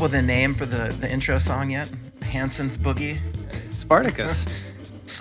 up 0.00 0.04
with 0.04 0.14
a 0.14 0.22
name 0.22 0.54
for 0.54 0.64
the, 0.64 0.94
the 1.00 1.10
intro 1.10 1.36
song 1.36 1.70
yet? 1.70 1.90
Hanson's 2.22 2.78
Boogie? 2.78 3.18
Spartacus. 3.70 4.46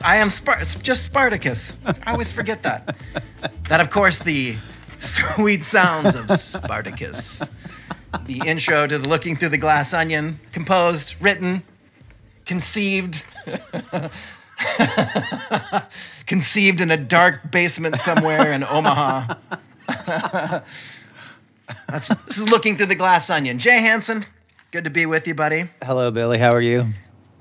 I 0.05 0.16
am 0.17 0.30
Spar- 0.30 0.62
just 0.62 1.03
Spartacus. 1.03 1.73
I 1.86 2.13
always 2.13 2.31
forget 2.31 2.63
that. 2.63 2.95
That, 3.63 3.81
of 3.81 3.89
course, 3.89 4.20
the 4.20 4.55
sweet 5.00 5.63
sounds 5.63 6.16
of 6.16 6.31
Spartacus. 6.31 7.50
The 8.26 8.41
intro 8.45 8.88
to 8.88 8.98
the 8.98 9.09
Looking 9.09 9.36
Through 9.36 9.50
the 9.50 9.58
Glass 9.58 9.94
Onion, 9.94 10.39
composed, 10.53 11.16
written, 11.20 11.61
conceived, 12.45 13.25
conceived 16.25 16.80
in 16.80 16.89
a 16.89 16.98
dark 16.98 17.52
basement 17.52 17.98
somewhere 17.98 18.53
in 18.53 18.64
Omaha. 18.64 19.34
That's, 21.89 22.08
this 22.08 22.38
is 22.38 22.50
Looking 22.50 22.77
Through 22.77 22.86
the 22.86 22.95
Glass 22.95 23.30
Onion. 23.30 23.59
Jay 23.59 23.81
Hanson, 23.81 24.23
good 24.72 24.84
to 24.84 24.90
be 24.90 25.05
with 25.05 25.28
you, 25.28 25.34
buddy. 25.36 25.66
Hello, 25.84 26.12
Billy. 26.12 26.38
How 26.38 26.52
are 26.52 26.62
you? 26.62 26.94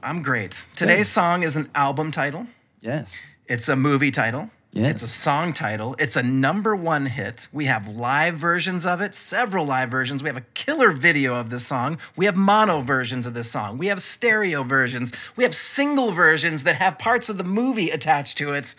I'm 0.03 0.23
great. 0.23 0.67
Today's 0.77 1.09
song 1.09 1.43
is 1.43 1.57
an 1.57 1.71
album 1.75 2.11
title. 2.11 2.47
Yes. 2.81 3.17
It's 3.47 3.69
a 3.69 3.77
movie 3.77 4.11
title. 4.11 4.51
Yes. 4.73 4.91
It's 4.95 5.03
a 5.03 5.09
song 5.09 5.53
title. 5.55 5.97
It's 5.99 6.15
a 6.17 6.23
number 6.23 6.77
one 6.77 7.07
hit. 7.07 7.49
We 7.53 7.65
have 7.65 7.89
live 7.89 8.35
versions 8.35 8.85
of 8.87 9.01
it, 9.01 9.15
several 9.15 9.65
live 9.65 9.91
versions. 9.91 10.23
We 10.23 10.29
have 10.29 10.37
a 10.37 10.43
killer 10.55 10.91
video 10.93 11.35
of 11.35 11.51
this 11.51 11.67
song. 11.67 11.99
We 12.17 12.27
have 12.27 12.37
mono 12.37 12.81
versions 12.81 13.27
of 13.27 13.35
this 13.35 13.51
song. 13.51 13.79
We 13.79 13.87
have 13.87 14.03
stereo 14.03 14.63
versions. 14.63 15.13
We 15.37 15.45
have 15.45 15.55
single 15.55 16.13
versions 16.13 16.65
that 16.65 16.77
have 16.77 16.99
parts 16.99 17.29
of 17.29 17.39
the 17.39 17.45
movie 17.45 17.91
attached 17.91 18.37
to 18.39 18.53
it. 18.53 18.75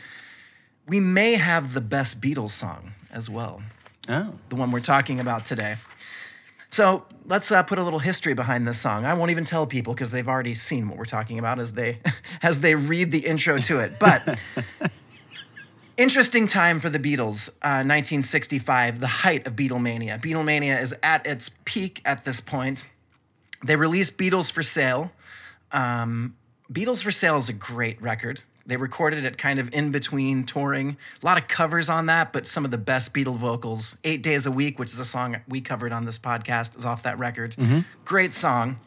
We 0.88 1.00
may 1.00 1.34
have 1.34 1.74
the 1.74 1.82
best 1.82 2.22
Beatles 2.22 2.52
song 2.52 2.94
as 3.12 3.30
well, 3.30 3.62
Oh. 4.08 4.36
the 4.50 4.56
one 4.56 4.72
we're 4.72 4.80
talking 4.80 5.20
about 5.20 5.46
today. 5.46 5.76
So 6.70 7.06
let's 7.26 7.52
uh, 7.52 7.64
put 7.64 7.80
a 7.80 7.84
little 7.84 8.00
history 8.00 8.34
behind 8.34 8.68
this 8.68 8.80
song. 8.80 9.06
I 9.06 9.14
won't 9.14 9.32
even 9.32 9.46
tell 9.46 9.66
people 9.66 9.94
because 9.94 10.12
they've 10.12 10.28
already 10.28 10.54
seen 10.54 10.88
what 10.88 10.98
we're 10.98 11.06
talking 11.06 11.40
about 11.40 11.60
as 11.60 11.74
they 11.74 12.00
as 12.44 12.60
they 12.60 12.76
read 12.76 13.12
the 13.12 13.26
intro 13.26 13.58
to 13.60 13.80
it. 13.80 13.94
But 14.00 14.40
interesting 15.98 16.48
time 16.48 16.80
for 16.80 16.90
the 16.90 17.00
Beatles. 17.00 17.50
Uh, 17.62 17.84
1965, 17.86 19.00
the 19.00 19.08
height 19.08 19.48
of 19.48 19.56
Beatlemania. 19.56 20.20
Beatlemania 20.22 20.82
is 20.82 20.96
at 21.02 21.26
its 21.26 21.50
peak 21.66 22.02
at 22.06 22.26
this 22.26 22.40
point. 22.40 22.86
They 23.64 23.76
released 23.76 24.18
Beatles 24.18 24.52
for 24.52 24.64
Sale. 24.64 25.12
Um, 25.72 26.36
Beatles 26.72 27.04
for 27.04 27.12
Sale 27.12 27.38
is 27.38 27.50
a 27.50 27.54
great 27.54 28.02
record. 28.02 28.44
They 28.70 28.78
recorded 28.78 29.26
it 29.26 29.38
kind 29.38 29.60
of 29.60 29.74
in 29.74 29.92
between 29.92 30.44
touring. 30.44 30.96
A 31.22 31.26
lot 31.26 31.42
of 31.42 31.48
covers 31.48 31.90
on 31.90 32.06
that, 32.06 32.32
but 32.32 32.46
some 32.46 32.66
of 32.66 32.72
the 32.72 32.78
best 32.78 33.14
Beatle 33.16 33.36
vocals. 33.36 33.98
Eight 34.04 34.22
Days 34.22 34.46
a 34.46 34.52
Week, 34.52 34.78
which 34.78 34.94
is 34.94 35.00
a 35.00 35.06
song 35.06 35.38
we 35.48 35.60
covered 35.60 35.92
on 35.92 36.06
this 36.06 36.20
podcast, 36.20 36.78
is 36.78 36.86
off 36.86 37.02
that 37.04 37.18
record. 37.18 37.52
Mm-hmm. 37.54 37.80
Great 38.06 38.32
song. 38.32 38.80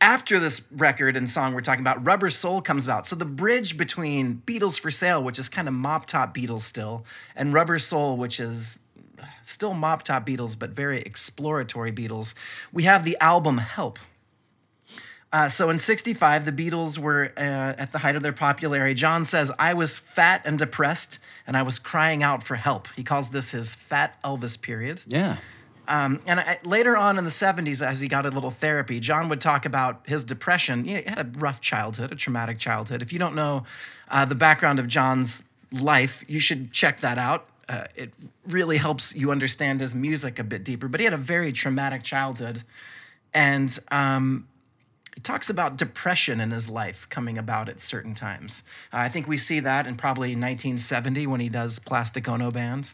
After 0.00 0.38
this 0.38 0.62
record 0.72 1.16
and 1.16 1.28
song 1.28 1.52
we're 1.52 1.60
talking 1.60 1.82
about, 1.82 2.04
Rubber 2.04 2.30
Soul 2.30 2.62
comes 2.62 2.86
about. 2.86 3.06
So 3.06 3.14
the 3.14 3.26
bridge 3.26 3.76
between 3.76 4.42
Beatles 4.46 4.80
for 4.80 4.90
Sale, 4.90 5.22
which 5.22 5.38
is 5.38 5.50
kind 5.50 5.68
of 5.68 5.74
mop 5.74 6.06
top 6.06 6.34
Beatles 6.34 6.60
still, 6.60 7.04
and 7.34 7.52
Rubber 7.52 7.78
Soul, 7.78 8.16
which 8.16 8.40
is 8.40 8.78
still 9.42 9.74
mop 9.74 10.02
top 10.02 10.26
Beatles, 10.26 10.58
but 10.58 10.70
very 10.70 11.00
exploratory 11.02 11.92
Beatles, 11.92 12.34
we 12.72 12.84
have 12.84 13.04
the 13.04 13.16
album 13.20 13.58
Help. 13.58 13.98
Uh, 15.36 15.50
so 15.50 15.68
in 15.68 15.78
65, 15.78 16.46
the 16.46 16.50
Beatles 16.50 16.98
were 16.98 17.30
uh, 17.36 17.40
at 17.76 17.92
the 17.92 17.98
height 17.98 18.16
of 18.16 18.22
their 18.22 18.32
popularity. 18.32 18.94
John 18.94 19.26
says, 19.26 19.52
I 19.58 19.74
was 19.74 19.98
fat 19.98 20.40
and 20.46 20.58
depressed, 20.58 21.18
and 21.46 21.58
I 21.58 21.62
was 21.62 21.78
crying 21.78 22.22
out 22.22 22.42
for 22.42 22.54
help. 22.54 22.88
He 22.96 23.04
calls 23.04 23.28
this 23.28 23.50
his 23.50 23.74
Fat 23.74 24.16
Elvis 24.24 24.58
period. 24.58 25.02
Yeah. 25.06 25.36
Um, 25.88 26.20
and 26.26 26.40
I, 26.40 26.58
later 26.64 26.96
on 26.96 27.18
in 27.18 27.24
the 27.24 27.30
70s, 27.30 27.86
as 27.86 28.00
he 28.00 28.08
got 28.08 28.24
a 28.24 28.30
little 28.30 28.50
therapy, 28.50 28.98
John 28.98 29.28
would 29.28 29.42
talk 29.42 29.66
about 29.66 30.00
his 30.06 30.24
depression. 30.24 30.86
You 30.86 30.94
know, 30.94 31.00
he 31.02 31.10
had 31.10 31.18
a 31.18 31.38
rough 31.38 31.60
childhood, 31.60 32.12
a 32.12 32.16
traumatic 32.16 32.56
childhood. 32.56 33.02
If 33.02 33.12
you 33.12 33.18
don't 33.18 33.34
know 33.34 33.64
uh, 34.08 34.24
the 34.24 34.34
background 34.34 34.78
of 34.78 34.88
John's 34.88 35.42
life, 35.70 36.24
you 36.26 36.40
should 36.40 36.72
check 36.72 37.00
that 37.00 37.18
out. 37.18 37.46
Uh, 37.68 37.84
it 37.94 38.10
really 38.48 38.78
helps 38.78 39.14
you 39.14 39.30
understand 39.30 39.82
his 39.82 39.94
music 39.94 40.38
a 40.38 40.44
bit 40.44 40.64
deeper. 40.64 40.88
But 40.88 41.00
he 41.00 41.04
had 41.04 41.12
a 41.12 41.18
very 41.18 41.52
traumatic 41.52 42.02
childhood. 42.02 42.62
And 43.34 43.78
um, 43.90 44.48
he 45.16 45.22
talks 45.22 45.48
about 45.48 45.78
depression 45.78 46.40
in 46.40 46.50
his 46.50 46.68
life 46.68 47.08
coming 47.08 47.38
about 47.38 47.70
at 47.70 47.80
certain 47.80 48.14
times. 48.14 48.62
Uh, 48.92 48.98
I 48.98 49.08
think 49.08 49.26
we 49.26 49.38
see 49.38 49.60
that 49.60 49.86
in 49.86 49.96
probably 49.96 50.28
1970 50.28 51.26
when 51.26 51.40
he 51.40 51.48
does 51.48 51.78
Plastic 51.78 52.28
Ono 52.28 52.50
Band. 52.50 52.92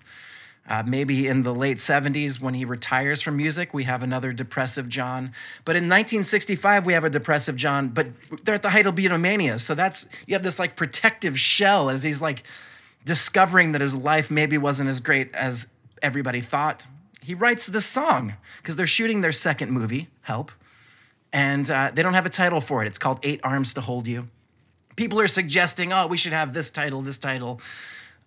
Uh, 0.70 0.84
maybe 0.86 1.26
in 1.26 1.42
the 1.42 1.52
late 1.52 1.78
70s 1.78 2.40
when 2.40 2.54
he 2.54 2.64
retires 2.64 3.20
from 3.20 3.36
music, 3.36 3.74
we 3.74 3.82
have 3.82 4.04
another 4.04 4.32
depressive 4.32 4.88
John. 4.88 5.32
But 5.64 5.74
in 5.74 5.82
1965, 5.82 6.86
we 6.86 6.92
have 6.92 7.02
a 7.02 7.10
depressive 7.10 7.56
John, 7.56 7.88
but 7.88 8.06
they're 8.44 8.54
at 8.54 8.62
the 8.62 8.70
height 8.70 8.86
of 8.86 8.94
Beatlemania. 8.94 9.58
So 9.58 9.74
that's, 9.74 10.08
you 10.28 10.36
have 10.36 10.44
this 10.44 10.60
like 10.60 10.76
protective 10.76 11.36
shell 11.40 11.90
as 11.90 12.04
he's 12.04 12.20
like 12.20 12.44
discovering 13.04 13.72
that 13.72 13.80
his 13.80 13.96
life 13.96 14.30
maybe 14.30 14.56
wasn't 14.56 14.88
as 14.88 15.00
great 15.00 15.34
as 15.34 15.66
everybody 16.00 16.40
thought. 16.40 16.86
He 17.20 17.34
writes 17.34 17.66
this 17.66 17.86
song 17.86 18.34
because 18.58 18.76
they're 18.76 18.86
shooting 18.86 19.22
their 19.22 19.32
second 19.32 19.72
movie, 19.72 20.08
Help 20.20 20.52
and 21.32 21.70
uh, 21.70 21.91
they 21.94 22.03
don't 22.03 22.15
have 22.15 22.26
a 22.26 22.31
title 22.31 22.60
for 22.60 22.82
it. 22.82 22.87
It's 22.87 22.98
called 22.98 23.20
Eight 23.22 23.41
Arms 23.43 23.75
to 23.75 23.81
Hold 23.81 24.06
You. 24.06 24.28
People 24.97 25.20
are 25.20 25.28
suggesting, 25.28 25.93
oh, 25.93 26.06
we 26.06 26.16
should 26.16 26.32
have 26.34 26.53
this 26.53 26.69
title, 26.70 27.00
this 27.03 27.19
title. 27.19 27.60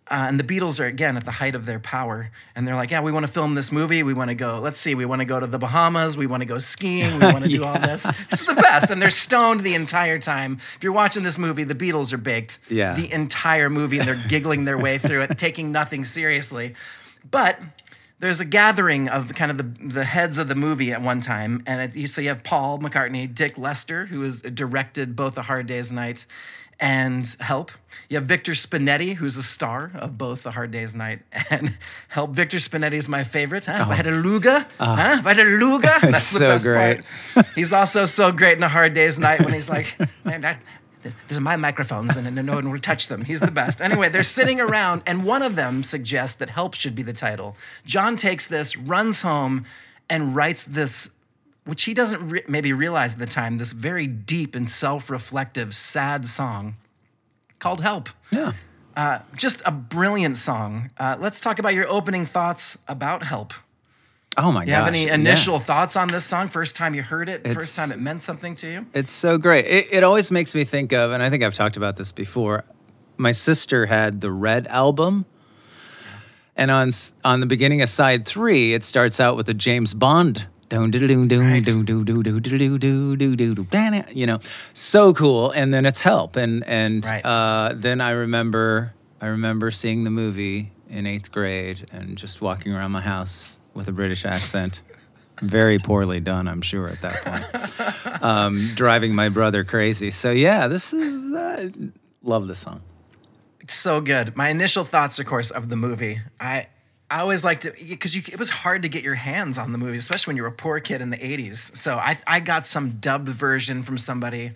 Uh, 0.07 0.25
and 0.29 0.39
the 0.39 0.43
Beatles 0.43 0.79
are 0.79 0.85
again 0.85 1.17
at 1.17 1.25
the 1.25 1.31
height 1.31 1.55
of 1.55 1.65
their 1.65 1.79
power, 1.79 2.29
and 2.55 2.67
they're 2.67 2.75
like, 2.75 2.91
"Yeah, 2.91 3.01
we 3.01 3.11
want 3.11 3.25
to 3.25 3.31
film 3.31 3.55
this 3.55 3.71
movie. 3.71 4.03
We 4.03 4.13
want 4.13 4.29
to 4.29 4.35
go. 4.35 4.59
Let's 4.59 4.79
see. 4.79 4.93
We 4.93 5.03
want 5.03 5.21
to 5.21 5.25
go 5.25 5.39
to 5.39 5.47
the 5.47 5.57
Bahamas. 5.57 6.15
We 6.15 6.27
want 6.27 6.41
to 6.41 6.45
go 6.45 6.59
skiing. 6.59 7.11
We 7.17 7.25
want 7.25 7.43
to 7.43 7.49
do 7.49 7.63
all 7.63 7.79
this. 7.79 8.05
It's 8.31 8.43
the 8.45 8.53
best." 8.53 8.91
And 8.91 9.01
they're 9.01 9.09
stoned 9.09 9.61
the 9.61 9.73
entire 9.73 10.19
time. 10.19 10.57
If 10.75 10.83
you're 10.83 10.91
watching 10.93 11.23
this 11.23 11.39
movie, 11.39 11.63
the 11.63 11.73
Beatles 11.73 12.13
are 12.13 12.19
baked 12.19 12.59
Yeah. 12.69 12.93
the 12.93 13.11
entire 13.11 13.67
movie, 13.67 13.97
and 13.97 14.07
they're 14.07 14.23
giggling 14.27 14.65
their 14.65 14.77
way 14.77 14.99
through 14.99 15.21
it, 15.23 15.35
taking 15.39 15.71
nothing 15.71 16.05
seriously. 16.05 16.75
But 17.31 17.59
there's 18.25 18.39
a 18.39 18.45
gathering 18.45 19.07
of 19.07 19.33
kind 19.35 19.51
of 19.51 19.57
the, 19.57 19.87
the 19.93 20.03
heads 20.03 20.37
of 20.37 20.47
the 20.47 20.55
movie 20.55 20.91
at 20.91 21.01
one 21.01 21.21
time, 21.21 21.63
and 21.65 21.95
it, 21.95 22.07
so 22.09 22.21
you 22.21 22.29
have 22.29 22.43
Paul 22.43 22.79
McCartney, 22.79 23.33
Dick 23.33 23.57
Lester, 23.57 24.07
who 24.07 24.21
has 24.21 24.41
directed 24.41 25.15
both 25.15 25.37
A 25.37 25.43
Hard 25.43 25.67
Day's 25.67 25.91
Night 25.91 26.25
and 26.79 27.35
Help. 27.39 27.71
You 28.09 28.17
have 28.17 28.25
Victor 28.25 28.51
Spinetti, 28.51 29.15
who's 29.15 29.37
a 29.37 29.43
star 29.43 29.91
of 29.95 30.17
both 30.17 30.45
A 30.45 30.51
Hard 30.51 30.71
Day's 30.71 30.93
Night 30.95 31.19
and 31.49 31.77
Help. 32.09 32.31
Victor 32.31 32.57
Spinetti 32.57 32.93
is 32.93 33.09
my 33.09 33.23
favorite. 33.23 33.65
Huh? 33.65 33.79
If 33.81 33.87
I 33.87 33.95
had 33.95 34.07
a 34.07 34.11
oh. 34.11 34.19
Luger, 34.19 34.65
ah. 34.79 34.95
huh? 34.95 35.15
If 35.19 35.25
I 35.25 35.33
had 35.33 35.39
a 35.39 35.49
Luger, 35.49 35.87
that's 36.01 36.31
the 36.31 36.39
So 36.39 36.49
best 36.49 36.65
great. 36.65 37.01
part. 37.33 37.47
He's 37.55 37.73
also 37.73 38.05
so 38.05 38.31
great 38.31 38.57
in 38.57 38.63
A 38.63 38.69
Hard 38.69 38.93
Day's 38.93 39.17
Night 39.17 39.41
when 39.41 39.53
he's 39.53 39.69
like, 39.69 39.95
man, 40.23 40.41
that, 40.41 40.61
these 41.27 41.37
are 41.37 41.41
my 41.41 41.55
microphones 41.55 42.15
and, 42.15 42.35
no 42.45 42.55
one 42.55 42.69
will 42.69 42.79
touch 42.79 43.07
them. 43.07 43.23
He's 43.23 43.39
the 43.39 43.51
best. 43.51 43.81
Anyway, 43.81 44.09
they're 44.09 44.23
sitting 44.23 44.59
around, 44.59 45.03
and 45.05 45.23
one 45.23 45.41
of 45.41 45.55
them 45.55 45.83
suggests 45.83 46.35
that 46.37 46.49
Help 46.49 46.73
should 46.73 46.95
be 46.95 47.03
the 47.03 47.13
title. 47.13 47.55
John 47.85 48.15
takes 48.15 48.47
this, 48.47 48.77
runs 48.77 49.21
home, 49.21 49.65
and 50.09 50.35
writes 50.35 50.63
this, 50.63 51.09
which 51.65 51.83
he 51.83 51.93
doesn't 51.93 52.29
re- 52.29 52.43
maybe 52.47 52.73
realize 52.73 53.13
at 53.13 53.19
the 53.19 53.25
time, 53.25 53.57
this 53.57 53.71
very 53.71 54.07
deep 54.07 54.55
and 54.55 54.69
self 54.69 55.09
reflective, 55.09 55.75
sad 55.75 56.25
song 56.25 56.75
called 57.59 57.81
Help. 57.81 58.09
Yeah. 58.31 58.53
Uh, 58.95 59.19
just 59.35 59.61
a 59.65 59.71
brilliant 59.71 60.37
song. 60.37 60.91
Uh, 60.97 61.17
let's 61.19 61.41
talk 61.41 61.59
about 61.59 61.73
your 61.73 61.87
opening 61.87 62.25
thoughts 62.25 62.77
about 62.87 63.23
Help. 63.23 63.53
Oh 64.37 64.51
my 64.51 64.61
god! 64.61 64.67
You 64.67 64.73
gosh. 64.73 64.79
have 64.79 64.87
any 64.87 65.07
initial 65.07 65.55
yeah. 65.55 65.59
thoughts 65.61 65.95
on 65.95 66.07
this 66.09 66.25
song? 66.25 66.47
First 66.47 66.75
time 66.75 66.93
you 66.93 67.01
heard 67.01 67.29
it, 67.29 67.41
it's, 67.45 67.55
first 67.55 67.77
time 67.77 67.91
it 67.91 68.01
meant 68.01 68.21
something 68.21 68.55
to 68.55 68.69
you? 68.69 68.85
It's 68.93 69.11
so 69.11 69.37
great. 69.37 69.65
It, 69.65 69.87
it 69.91 70.03
always 70.03 70.31
makes 70.31 70.53
me 70.53 70.63
think 70.63 70.91
of, 70.91 71.11
and 71.11 71.23
I 71.23 71.29
think 71.29 71.43
I've 71.43 71.53
talked 71.53 71.77
about 71.77 71.95
this 71.95 72.11
before. 72.11 72.65
My 73.17 73.31
sister 73.31 73.85
had 73.85 74.19
the 74.19 74.31
Red 74.31 74.67
album, 74.67 75.25
and 76.55 76.69
on 76.69 76.89
on 77.23 77.39
the 77.39 77.45
beginning 77.45 77.81
of 77.81 77.89
side 77.89 78.25
three, 78.25 78.73
it 78.73 78.83
starts 78.83 79.19
out 79.19 79.37
with 79.37 79.47
a 79.49 79.53
James 79.53 79.93
Bond. 79.93 80.47
You 84.13 84.25
know, 84.25 84.39
so 84.73 85.13
cool. 85.13 85.51
And 85.51 85.73
then 85.73 85.85
it's 85.85 86.01
help. 86.01 86.35
And 86.35 86.63
and 86.65 87.03
then 87.75 88.01
I 88.01 88.11
remember 88.11 88.93
I 89.21 89.27
remember 89.27 89.71
seeing 89.71 90.03
the 90.03 90.09
movie 90.09 90.71
in 90.89 91.05
eighth 91.05 91.31
grade 91.31 91.85
and 91.91 92.17
just 92.17 92.41
walking 92.41 92.73
around 92.73 92.91
my 92.91 93.01
house 93.01 93.55
with 93.75 93.87
a 93.87 93.91
British 93.91 94.25
accent. 94.25 94.81
Very 95.41 95.77
poorly 95.79 96.19
done, 96.21 96.47
I'm 96.47 96.61
sure, 96.61 96.87
at 96.87 97.01
that 97.01 97.13
point. 97.25 98.23
um, 98.23 98.69
driving 98.75 99.13
my 99.13 99.29
brother 99.29 99.63
crazy. 99.63 100.09
So 100.11 100.31
yeah, 100.31 100.67
this 100.67 100.93
is 100.93 101.21
uh, 101.35 101.69
love 102.23 102.47
this 102.47 102.59
song. 102.59 102.81
so 103.67 103.99
good. 103.99 104.35
My 104.37 104.49
initial 104.49 104.85
thoughts, 104.85 105.19
of 105.19 105.25
course, 105.25 105.51
of 105.51 105.69
the 105.69 105.75
movie. 105.75 106.21
I 106.39 106.67
I 107.11 107.19
always 107.19 107.43
liked 107.43 107.65
it 107.65 107.75
because 107.87 108.15
it 108.15 108.39
was 108.39 108.49
hard 108.49 108.81
to 108.83 108.89
get 108.89 109.03
your 109.03 109.15
hands 109.15 109.57
on 109.57 109.71
the 109.73 109.77
movie, 109.77 109.97
especially 109.97 110.31
when 110.31 110.37
you 110.37 110.43
were 110.43 110.49
a 110.49 110.53
poor 110.53 110.79
kid 110.79 111.01
in 111.01 111.09
the 111.09 111.17
'80s. 111.17 111.75
So 111.75 111.97
I 111.97 112.17
I 112.25 112.39
got 112.39 112.65
some 112.65 112.91
dubbed 112.99 113.27
version 113.27 113.83
from 113.83 113.97
somebody, 113.97 114.51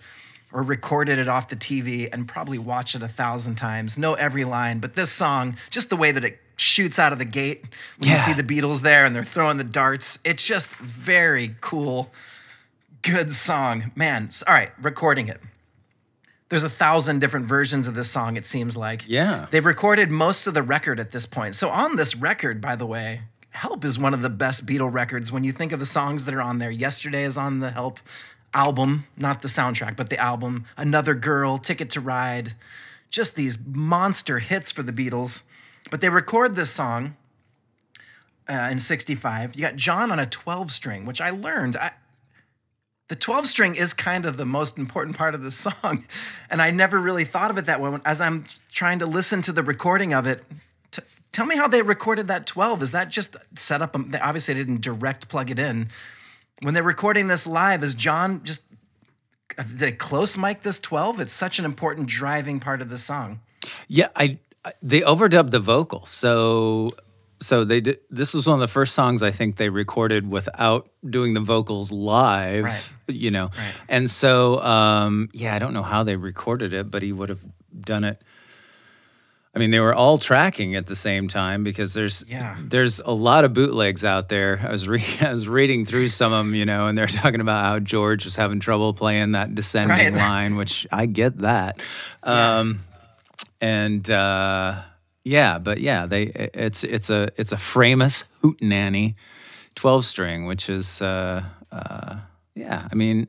or 0.50 0.62
recorded 0.62 1.18
it 1.18 1.28
off 1.28 1.48
the 1.48 1.56
TV 1.56 2.08
and 2.10 2.26
probably 2.26 2.58
watched 2.58 2.94
it 2.94 3.02
a 3.02 3.08
thousand 3.08 3.56
times. 3.56 3.98
Know 3.98 4.14
every 4.14 4.44
line, 4.44 4.78
but 4.80 4.94
this 4.94 5.12
song, 5.12 5.56
just 5.68 5.90
the 5.90 5.96
way 5.96 6.10
that 6.10 6.24
it 6.24 6.40
shoots 6.60 6.98
out 6.98 7.12
of 7.12 7.18
the 7.18 7.24
gate 7.24 7.64
when 7.98 8.10
you 8.10 8.16
see 8.16 8.32
the 8.34 8.42
Beatles 8.42 8.82
there 8.82 9.04
and 9.04 9.16
they're 9.16 9.24
throwing 9.24 9.56
the 9.56 9.64
darts, 9.64 10.18
it's 10.24 10.44
just 10.44 10.76
very 10.76 11.56
cool. 11.60 12.12
good 13.02 13.32
song, 13.32 13.92
man. 13.96 14.28
All 14.46 14.52
right, 14.54 14.70
recording 14.80 15.28
it. 15.28 15.40
There's 16.50 16.64
a 16.64 16.68
thousand 16.70 17.20
different 17.20 17.46
versions 17.46 17.86
of 17.88 17.94
this 17.94 18.10
song. 18.10 18.36
It 18.36 18.44
seems 18.44 18.76
like. 18.76 19.04
Yeah. 19.08 19.46
They've 19.50 19.64
recorded 19.64 20.10
most 20.10 20.46
of 20.46 20.54
the 20.54 20.62
record 20.62 20.98
at 21.00 21.12
this 21.12 21.24
point. 21.24 21.54
So 21.54 21.68
on 21.68 21.96
this 21.96 22.16
record, 22.16 22.60
by 22.60 22.76
the 22.76 22.86
way, 22.86 23.22
"Help" 23.50 23.84
is 23.84 23.98
one 23.98 24.14
of 24.14 24.20
the 24.20 24.28
best 24.28 24.66
Beatle 24.66 24.92
records. 24.92 25.30
When 25.32 25.44
you 25.44 25.52
think 25.52 25.72
of 25.72 25.80
the 25.80 25.86
songs 25.86 26.24
that 26.24 26.34
are 26.34 26.42
on 26.42 26.58
there, 26.58 26.70
"Yesterday" 26.70 27.22
is 27.22 27.38
on 27.38 27.60
the 27.60 27.70
"Help" 27.70 28.00
album, 28.52 29.06
not 29.16 29.42
the 29.42 29.48
soundtrack, 29.48 29.96
but 29.96 30.10
the 30.10 30.18
album. 30.18 30.64
"Another 30.76 31.14
Girl," 31.14 31.56
"Ticket 31.56 31.88
to 31.90 32.00
Ride," 32.00 32.54
just 33.10 33.36
these 33.36 33.56
monster 33.64 34.40
hits 34.40 34.72
for 34.72 34.82
the 34.82 34.92
Beatles. 34.92 35.42
But 35.90 36.00
they 36.00 36.08
record 36.08 36.56
this 36.56 36.70
song 36.70 37.16
uh, 38.48 38.68
in 38.70 38.78
65. 38.78 39.54
You 39.54 39.62
got 39.62 39.76
John 39.76 40.10
on 40.10 40.18
a 40.18 40.26
12 40.26 40.72
string, 40.72 41.06
which 41.06 41.20
I 41.20 41.30
learned. 41.30 41.76
I, 41.76 41.92
the 43.08 43.16
12 43.16 43.46
string 43.46 43.74
is 43.74 43.92
kind 43.94 44.24
of 44.24 44.36
the 44.36 44.46
most 44.46 44.78
important 44.78 45.16
part 45.16 45.34
of 45.34 45.42
the 45.42 45.50
song. 45.50 46.04
And 46.50 46.60
I 46.60 46.72
never 46.72 46.98
really 46.98 47.24
thought 47.24 47.52
of 47.52 47.58
it 47.58 47.66
that 47.66 47.80
way. 47.80 47.96
As 48.04 48.20
I'm 48.20 48.44
trying 48.72 48.98
to 48.98 49.06
listen 49.06 49.40
to 49.42 49.52
the 49.52 49.62
recording 49.62 50.12
of 50.12 50.26
it, 50.26 50.42
t- 50.90 51.02
tell 51.30 51.46
me 51.46 51.56
how 51.56 51.68
they 51.68 51.80
recorded 51.80 52.26
that 52.26 52.44
12. 52.44 52.82
Is 52.82 52.90
that 52.90 53.08
just 53.08 53.36
set 53.56 53.82
up? 53.82 53.94
Obviously, 53.94 54.10
they 54.10 54.20
obviously 54.20 54.54
didn't 54.54 54.80
direct 54.80 55.28
plug 55.28 55.50
it 55.52 55.60
in. 55.60 55.88
When 56.62 56.74
they're 56.74 56.82
recording 56.82 57.28
this 57.28 57.46
live, 57.46 57.84
is 57.84 57.94
John 57.94 58.42
just 58.42 58.64
did 59.56 59.78
they 59.78 59.92
close 59.92 60.36
mic 60.36 60.62
this 60.62 60.80
12? 60.80 61.20
It's 61.20 61.32
such 61.32 61.58
an 61.58 61.64
important 61.64 62.08
driving 62.08 62.60
part 62.60 62.80
of 62.80 62.88
the 62.88 62.98
song. 62.98 63.40
Yeah, 63.88 64.08
I 64.16 64.38
they 64.82 65.00
overdubbed 65.00 65.50
the 65.50 65.60
vocal. 65.60 66.04
So 66.06 66.90
so 67.42 67.64
they 67.64 67.80
did 67.80 68.00
this 68.10 68.34
was 68.34 68.46
one 68.46 68.54
of 68.54 68.60
the 68.60 68.68
first 68.68 68.94
songs 68.94 69.22
I 69.22 69.30
think 69.30 69.56
they 69.56 69.70
recorded 69.70 70.28
without 70.30 70.90
doing 71.08 71.32
the 71.34 71.40
vocals 71.40 71.90
live, 71.90 72.64
Right. 72.64 72.92
you 73.08 73.30
know. 73.30 73.44
Right. 73.56 73.74
And 73.88 74.10
so 74.10 74.60
um 74.62 75.30
yeah, 75.32 75.54
I 75.54 75.58
don't 75.58 75.72
know 75.72 75.82
how 75.82 76.02
they 76.04 76.16
recorded 76.16 76.74
it, 76.74 76.90
but 76.90 77.02
he 77.02 77.12
would 77.12 77.28
have 77.30 77.40
done 77.80 78.04
it 78.04 78.20
I 79.52 79.58
mean, 79.58 79.72
they 79.72 79.80
were 79.80 79.92
all 79.94 80.16
tracking 80.16 80.76
at 80.76 80.86
the 80.86 80.94
same 80.94 81.26
time 81.26 81.64
because 81.64 81.92
there's 81.94 82.24
Yeah. 82.28 82.56
there's 82.62 83.00
a 83.00 83.10
lot 83.10 83.44
of 83.44 83.52
bootlegs 83.52 84.04
out 84.04 84.28
there. 84.28 84.60
I 84.62 84.70
was 84.70 84.86
re- 84.86 85.02
I 85.22 85.32
was 85.32 85.48
reading 85.48 85.84
through 85.86 86.08
some 86.08 86.32
of 86.32 86.44
them, 86.46 86.54
you 86.54 86.64
know, 86.66 86.86
and 86.86 86.96
they're 86.96 87.06
talking 87.08 87.40
about 87.40 87.64
how 87.64 87.78
George 87.80 88.24
was 88.26 88.36
having 88.36 88.60
trouble 88.60 88.92
playing 88.94 89.32
that 89.32 89.54
descending 89.54 89.96
Right. 89.96 90.14
line, 90.14 90.54
which 90.56 90.86
I 90.92 91.06
get 91.06 91.38
that. 91.38 91.80
Um, 92.22 92.80
and 93.60 94.08
uh, 94.10 94.74
yeah, 95.24 95.58
but 95.58 95.78
yeah, 95.80 96.06
they 96.06 96.22
it's 96.54 96.84
it's 96.84 97.10
a 97.10 97.28
it's 97.36 97.52
a 97.52 97.56
Framus 97.56 98.24
hootenanny, 98.42 99.14
twelve 99.74 100.04
string, 100.04 100.46
which 100.46 100.68
is 100.68 101.02
uh, 101.02 101.42
uh, 101.70 102.16
yeah. 102.54 102.88
I 102.90 102.94
mean, 102.94 103.28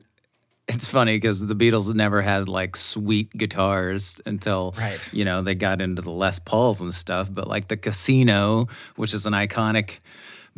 it's 0.68 0.88
funny 0.88 1.16
because 1.16 1.46
the 1.46 1.54
Beatles 1.54 1.92
never 1.94 2.22
had 2.22 2.48
like 2.48 2.76
sweet 2.76 3.30
guitars 3.36 4.20
until 4.26 4.74
Right. 4.78 5.12
you 5.12 5.24
know 5.24 5.42
they 5.42 5.54
got 5.54 5.80
into 5.80 6.02
the 6.02 6.10
Les 6.10 6.38
Pauls 6.38 6.80
and 6.80 6.94
stuff. 6.94 7.28
But 7.32 7.46
like 7.48 7.68
the 7.68 7.76
Casino, 7.76 8.66
which 8.96 9.12
is 9.14 9.26
an 9.26 9.32
iconic 9.34 9.98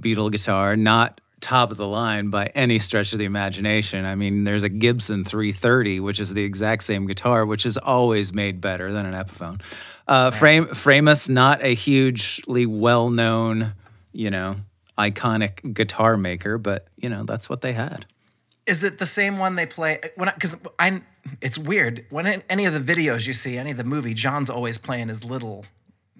Beatle 0.00 0.30
guitar, 0.30 0.76
not 0.76 1.20
top 1.44 1.70
of 1.70 1.76
the 1.76 1.86
line 1.86 2.30
by 2.30 2.46
any 2.54 2.78
stretch 2.78 3.12
of 3.12 3.18
the 3.18 3.26
imagination. 3.26 4.06
I 4.06 4.14
mean, 4.14 4.44
there's 4.44 4.64
a 4.64 4.68
Gibson 4.68 5.24
330, 5.24 6.00
which 6.00 6.18
is 6.18 6.32
the 6.32 6.42
exact 6.42 6.82
same 6.82 7.06
guitar, 7.06 7.44
which 7.44 7.66
is 7.66 7.76
always 7.76 8.32
made 8.32 8.60
better 8.60 8.90
than 8.92 9.04
an 9.04 9.12
Epiphone. 9.12 9.60
Uh, 10.08 10.30
Frame 10.30 10.64
Framus, 10.64 11.28
not 11.28 11.62
a 11.62 11.74
hugely 11.74 12.64
well-known, 12.64 13.74
you 14.12 14.30
know, 14.30 14.56
iconic 14.98 15.74
guitar 15.74 16.16
maker, 16.16 16.56
but 16.58 16.88
you 16.96 17.08
know 17.08 17.24
that's 17.24 17.48
what 17.48 17.60
they 17.60 17.72
had. 17.72 18.06
Is 18.66 18.82
it 18.82 18.98
the 18.98 19.06
same 19.06 19.38
one 19.38 19.56
they 19.56 19.66
play 19.66 20.00
when? 20.16 20.30
Because 20.32 20.56
I, 20.78 21.02
it's 21.42 21.58
weird 21.58 22.06
when 22.08 22.26
in 22.26 22.42
any 22.48 22.64
of 22.64 22.72
the 22.72 22.80
videos 22.80 23.26
you 23.26 23.34
see, 23.34 23.58
any 23.58 23.70
of 23.70 23.76
the 23.76 23.84
movie, 23.84 24.14
John's 24.14 24.48
always 24.48 24.78
playing 24.78 25.08
his 25.08 25.24
little, 25.24 25.66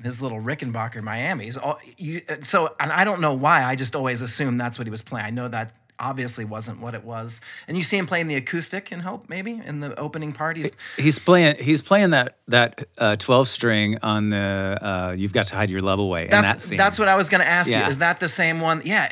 his 0.03 0.21
little 0.21 0.41
Rickenbacker 0.41 1.03
Miami's. 1.03 1.57
All 1.57 1.79
you 1.97 2.23
so, 2.43 2.75
and 2.81 2.91
I 2.93 3.05
don't 3.05 3.21
know 3.21 3.33
why. 3.35 3.63
I 3.65 3.75
just 3.77 3.95
always 3.95 4.23
assumed 4.23 4.59
that's 4.61 4.79
what 4.79 4.87
he 4.87 4.91
was 4.91 5.03
playing. 5.03 5.27
I 5.27 5.31
know 5.31 5.49
that 5.49 5.73
obviously 6.01 6.45
wasn't 6.45 6.81
what 6.81 6.93
it 6.93 7.05
was. 7.05 7.41
And 7.69 7.77
you 7.77 7.85
see 7.85 7.97
him 7.97 8.05
playing 8.07 8.27
the 8.27 8.35
acoustic 8.35 8.91
in 8.91 8.99
Help, 8.99 9.29
maybe 9.29 9.63
in 9.65 9.79
the 9.79 9.97
opening 9.97 10.33
part. 10.33 10.57
He's 10.57 10.71
He's 10.97 11.21
playing. 11.21 11.55
He's 11.61 11.81
playing 11.83 12.11
that 12.11 12.37
that 12.49 12.85
uh, 12.99 13.15
twelve 13.17 13.47
string 13.47 13.99
on 14.03 14.31
the. 14.31 14.79
Uh, 14.83 15.15
You've 15.17 15.33
got 15.33 15.47
to 15.47 15.55
hide 15.55 15.71
your 15.71 15.81
love 15.81 16.01
away. 16.01 16.25
in 16.25 16.31
that 16.33 16.43
that's 16.43 16.65
scene. 16.65 16.77
that's 16.79 16.99
what 16.99 17.07
I 17.07 17.15
was 17.15 17.29
going 17.29 17.41
to 17.43 17.47
ask 17.49 17.71
you. 17.71 17.77
Is 17.77 17.99
that 17.99 18.19
the 18.19 18.29
same 18.29 18.61
one? 18.61 18.83
Yeah, 18.85 19.09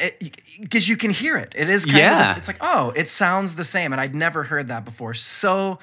because 0.60 0.88
you 0.88 0.96
can 0.96 1.12
hear 1.12 1.36
it. 1.36 1.54
It 1.56 1.68
is 1.70 1.84
kind 1.84 1.98
Yeah. 1.98 2.32
of. 2.32 2.38
It's 2.38 2.48
like 2.48 2.58
oh, 2.60 2.92
it 2.96 3.08
sounds 3.08 3.54
the 3.54 3.64
same, 3.64 3.92
and 3.92 4.00
I'd 4.00 4.14
never 4.16 4.42
heard 4.42 4.66
that 4.68 4.84
before. 4.84 5.14
So. 5.14 5.78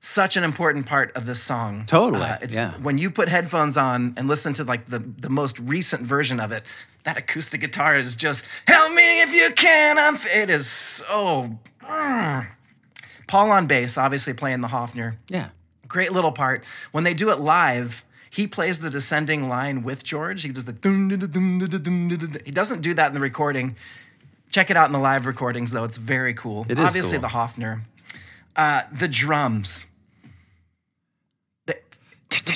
Such 0.00 0.36
an 0.36 0.44
important 0.44 0.86
part 0.86 1.14
of 1.16 1.26
this 1.26 1.42
song. 1.42 1.80
Uh, 1.80 1.84
Totally, 1.86 2.28
it's 2.40 2.54
yeah. 2.54 2.74
when 2.74 2.98
you 2.98 3.10
put 3.10 3.28
headphones 3.28 3.76
on 3.76 4.14
and 4.16 4.28
listen 4.28 4.52
to 4.54 4.64
like 4.64 4.86
the 4.86 5.00
the 5.00 5.28
most 5.28 5.58
recent 5.58 6.02
version 6.02 6.38
of 6.38 6.52
it. 6.52 6.62
That 7.04 7.16
acoustic 7.16 7.60
guitar 7.62 7.96
is 7.96 8.14
just 8.16 8.44
help 8.66 8.92
me 8.92 9.20
if 9.22 9.34
you 9.34 9.50
can. 9.54 9.98
I'm. 9.98 10.14
f-" 10.14 10.26
It 10.36 10.50
is 10.50 10.68
so. 10.68 11.58
mm. 11.82 12.46
Paul 13.26 13.50
on 13.50 13.66
bass, 13.66 13.98
obviously 13.98 14.34
playing 14.34 14.60
the 14.60 14.68
Hofner. 14.68 15.16
Yeah. 15.28 15.50
Great 15.88 16.12
little 16.12 16.32
part. 16.32 16.64
When 16.92 17.04
they 17.04 17.14
do 17.14 17.30
it 17.30 17.40
live, 17.40 18.04
he 18.30 18.46
plays 18.46 18.78
the 18.78 18.90
descending 18.90 19.48
line 19.48 19.82
with 19.82 20.04
George. 20.04 20.42
He 20.42 20.50
does 20.50 20.64
the 20.64 20.72
dum, 20.72 21.08
dum, 21.08 21.18
dum, 21.18 21.30
dum, 21.30 21.58
dum, 21.58 21.68
dum, 21.82 22.08
dum, 22.08 22.18
dum. 22.18 22.42
He 22.44 22.52
doesn't 22.52 22.82
do 22.82 22.94
that 22.94 23.08
in 23.08 23.14
the 23.14 23.20
recording. 23.20 23.74
Check 24.50 24.70
it 24.70 24.76
out 24.76 24.86
in 24.86 24.92
the 24.92 24.98
live 24.98 25.26
recordings, 25.26 25.72
though. 25.72 25.84
It's 25.84 25.96
very 25.98 26.34
cool. 26.34 26.66
It 26.68 26.78
is 26.78 26.84
Obviously, 26.84 27.18
cool. 27.18 27.28
the 27.28 27.34
Hofner. 27.34 27.80
Uh, 28.58 28.82
the 28.92 29.08
drums. 29.08 29.86
The- 31.66 31.78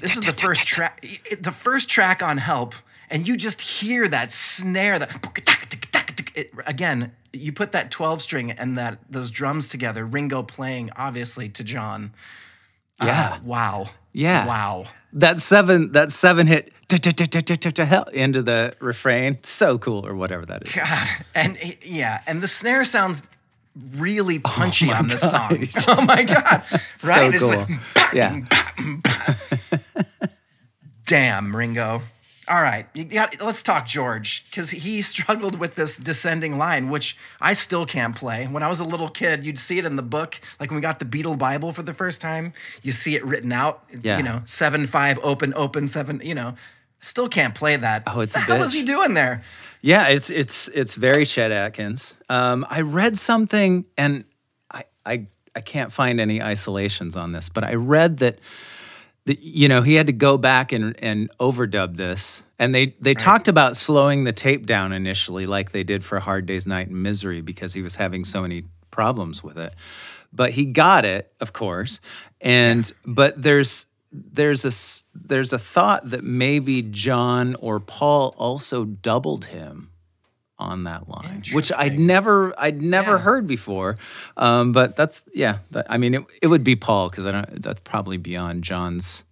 this 0.00 0.14
is 0.16 0.21
the 0.21 0.32
first 0.32 0.66
track. 0.66 1.06
The 1.40 1.50
first 1.52 1.88
track 1.88 2.23
on 2.23 2.37
Help, 2.38 2.75
and 3.09 3.26
you 3.26 3.37
just 3.37 3.62
hear 3.62 4.06
that 4.09 4.30
snare. 4.30 4.99
That 4.99 5.11
it, 6.35 6.50
again, 6.66 7.12
you 7.32 7.52
put 7.52 7.73
that 7.73 7.90
twelve 7.90 8.21
string 8.21 8.50
and 8.50 8.76
that 8.76 8.99
those 9.09 9.30
drums 9.30 9.68
together. 9.68 10.04
Ringo 10.04 10.42
playing, 10.42 10.90
obviously, 10.97 11.49
to 11.50 11.64
John. 11.64 12.12
Uh, 13.00 13.06
Yeah. 13.06 13.38
wow. 13.44 13.87
Yeah. 14.12 14.47
Wow. 14.47 14.85
That 15.14 15.40
seven. 15.40 15.92
That 15.92 16.11
seven 16.12 16.47
hit. 16.47 16.73
Into 18.12 18.42
the 18.42 18.75
refrain. 18.80 19.38
So 19.42 19.78
cool, 19.78 20.06
or 20.06 20.14
whatever 20.14 20.44
that 20.47 20.66
is. 20.66 20.75
God. 20.75 21.09
And 21.35 21.56
yeah, 21.82 22.21
and 22.26 22.42
the 22.42 22.49
snare 22.49 22.85
sounds 22.85 23.23
really 23.97 24.38
oh 24.38 24.41
punchy 24.49 24.87
my 24.87 24.99
on 24.99 25.09
this 25.09 25.29
song. 25.31 25.49
it's 25.61 25.85
oh 25.88 26.05
my 26.07 26.23
god. 26.25 26.62
Right? 27.05 27.35
so 27.35 27.35
It's 27.35 27.41
cool. 27.41 27.57
like 27.57 28.14
yeah. 28.14 28.41
damn, 31.07 31.55
Ringo. 31.55 32.02
All 32.49 32.61
right, 32.61 32.87
you 32.93 33.05
got, 33.05 33.41
let's 33.41 33.62
talk 33.62 33.87
George 33.87 34.45
because 34.50 34.71
he 34.71 35.00
struggled 35.00 35.59
with 35.61 35.76
this 35.76 35.97
descending 35.97 36.59
line, 36.59 36.91
which 36.91 37.17
I 37.41 37.52
still 37.52 37.87
can't 37.87 38.17
play. 38.17 38.47
When 38.47 38.64
I 38.64 38.69
was 38.69 38.81
a 38.81 38.85
little 38.85 39.09
kid, 39.09 39.47
you'd 39.47 39.61
see 39.61 39.79
it 39.79 39.85
in 39.85 39.95
the 39.95 40.02
book, 40.02 40.41
like 40.59 40.69
when 40.71 40.75
we 40.76 40.83
got 40.83 40.99
the 40.99 41.05
Beatle 41.05 41.38
Bible 41.38 41.73
for 41.73 41.83
the 41.85 41.95
first 41.95 42.21
time. 42.21 42.52
You 42.83 42.91
see 42.91 43.14
it 43.14 43.25
written 43.25 43.52
out, 43.52 43.85
Yeah. 44.02 44.17
you 44.19 44.25
know, 44.25 44.43
seven 44.45 44.87
five 44.88 45.21
open 45.23 45.55
open 45.55 45.87
seven. 45.87 46.21
You 46.23 46.35
know, 46.35 46.55
still 47.00 47.29
can't 47.29 47.55
play 47.55 47.76
that. 47.76 48.02
Oh, 48.09 48.21
it's 48.21 48.35
a 48.35 48.41
what 48.41 48.49
the 48.49 48.55
hell 48.57 48.64
is 48.64 48.73
he 48.75 48.83
doing 48.83 49.14
there? 49.14 49.43
Yeah, 49.83 50.09
it's 50.09 50.31
it's 50.31 50.69
it's 50.69 50.95
very 50.95 51.27
Chet 51.27 51.51
Atkins. 51.51 52.17
Um, 52.29 52.65
I 52.71 52.83
read 52.83 53.19
something, 53.19 53.85
and 53.99 54.25
I, 54.71 54.85
I 55.05 55.27
I 55.57 55.61
can't 55.61 55.93
find 55.93 56.21
any 56.21 56.41
isolations 56.41 57.17
on 57.17 57.33
this, 57.33 57.49
but 57.49 57.65
I 57.65 57.75
read 57.75 58.19
that 58.19 58.39
that 59.27 59.41
you 59.41 59.67
know 59.69 59.83
he 59.83 59.95
had 59.95 60.07
to 60.07 60.12
go 60.12 60.39
back 60.39 60.71
and 60.71 60.95
and 61.03 61.31
overdub 61.39 61.97
this, 61.97 62.45
and 62.61 62.73
they 62.73 62.95
they 63.01 63.15
talked 63.15 63.49
about 63.49 63.77
slowing 63.77 64.23
the 64.23 64.33
tape 64.33 64.67
down 64.67 64.93
initially, 64.93 65.47
like 65.47 65.73
they 65.73 65.83
did 65.83 66.05
for 66.05 66.21
Hard 66.21 66.47
Day's 66.47 66.67
Night 66.67 66.87
and 66.87 67.03
Misery, 67.03 67.41
because 67.41 67.75
he 67.75 67.83
was 67.83 67.97
having 67.97 68.25
so 68.25 68.41
many 68.41 68.65
problems 68.93 69.43
with 69.43 69.59
it. 69.59 69.75
But 70.33 70.53
he 70.53 70.65
got 70.65 71.05
it, 71.05 71.33
of 71.41 71.53
course, 71.53 72.01
and 72.41 72.91
but 73.05 73.41
there's 73.43 73.87
there's 74.12 74.64
a 74.64 74.73
there's 75.26 75.52
a 75.52 75.59
thought 75.59 76.11
that 76.11 76.23
maybe 76.23 76.83
John 76.83 77.54
or 77.61 77.81
Paul 77.81 78.35
also 78.37 78.85
doubled 78.85 79.47
him 79.47 79.90
on 80.59 80.85
that 80.85 81.09
line, 81.09 81.42
which 81.54 81.73
I'd 81.76 81.99
never 81.99 82.54
I'd 82.61 82.83
never 82.83 83.12
Yeah. 83.12 83.19
heard 83.19 83.47
before. 83.47 83.97
Um, 84.37 84.73
but 84.73 84.95
that's 84.97 85.25
yeah, 85.35 85.59
that, 85.73 85.87
I 85.90 85.99
mean 85.99 86.14
it, 86.14 86.25
it 86.42 86.47
would 86.49 86.62
be 86.62 86.76
Paul 86.76 87.09
because 87.09 87.26
I 87.26 87.33
don't 87.33 87.62
that's 87.62 87.81
probably 87.85 88.16
beyond 88.19 88.62
John's. 88.64 89.25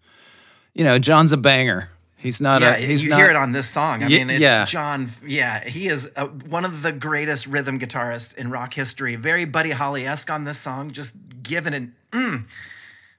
You 0.74 0.84
know, 0.84 0.98
John's 0.98 1.32
a 1.32 1.36
banger. 1.36 1.90
He's 2.16 2.40
not 2.40 2.62
Yeah, 2.62 2.74
a 2.74 2.76
he's 2.78 3.04
you 3.04 3.10
not, 3.10 3.18
hear 3.18 3.30
it 3.30 3.36
on 3.36 3.52
this 3.52 3.68
song. 3.68 4.02
I 4.02 4.08
mean, 4.08 4.28
it's 4.30 4.40
yeah. 4.40 4.64
John. 4.64 5.10
Yeah, 5.26 5.62
he 5.66 5.88
is 5.88 6.10
uh 6.16 6.26
one 6.26 6.64
of 6.64 6.82
the 6.82 6.92
greatest 6.92 7.46
rhythm 7.46 7.78
guitarists 7.78 8.34
in 8.36 8.50
rock 8.50 8.74
history. 8.74 9.16
Very 9.16 9.44
Buddy 9.44 9.70
Holly 9.70 10.06
esque 10.06 10.30
on 10.30 10.44
this 10.44 10.58
song, 10.58 10.90
just 10.90 11.16
giving 11.42 11.72
it. 11.74 11.88
Mm. 12.12 12.44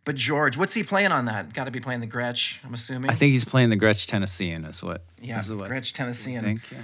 But 0.03 0.15
George, 0.15 0.57
what's 0.57 0.73
he 0.73 0.83
playing 0.83 1.11
on 1.11 1.25
that? 1.25 1.53
Got 1.53 1.65
to 1.65 1.71
be 1.71 1.79
playing 1.79 2.01
the 2.01 2.07
Gretsch, 2.07 2.57
I'm 2.65 2.73
assuming. 2.73 3.11
I 3.11 3.13
think 3.13 3.33
he's 3.33 3.45
playing 3.45 3.69
the 3.69 3.77
Gretsch 3.77 4.07
Tennessean 4.07 4.65
is 4.65 4.81
what 4.81 5.03
yeah, 5.21 5.39
is 5.39 5.51
what 5.51 5.69
Gretsch 5.69 5.93
Tennessean. 5.93 6.43
think, 6.43 6.71
yeah. 6.71 6.79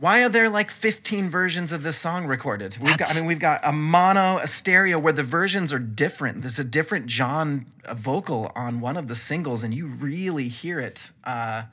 Why 0.00 0.22
are 0.22 0.28
there 0.28 0.48
like 0.48 0.70
15 0.70 1.28
versions 1.28 1.72
of 1.72 1.82
this 1.82 1.96
song 1.96 2.26
recorded? 2.26 2.78
We've 2.80 2.96
got, 2.96 3.10
I 3.10 3.14
mean, 3.14 3.26
we've 3.26 3.40
got 3.40 3.60
a 3.64 3.72
mono, 3.72 4.38
a 4.38 4.46
stereo 4.46 4.96
where 4.96 5.12
the 5.12 5.24
versions 5.24 5.72
are 5.72 5.80
different. 5.80 6.42
There's 6.42 6.60
a 6.60 6.64
different 6.64 7.06
John 7.06 7.66
vocal 7.92 8.52
on 8.54 8.80
one 8.80 8.96
of 8.96 9.08
the 9.08 9.16
singles, 9.16 9.64
and 9.64 9.74
you 9.74 9.88
really 9.88 10.46
hear 10.46 10.78
it. 10.78 11.10
Uh, 11.24 11.64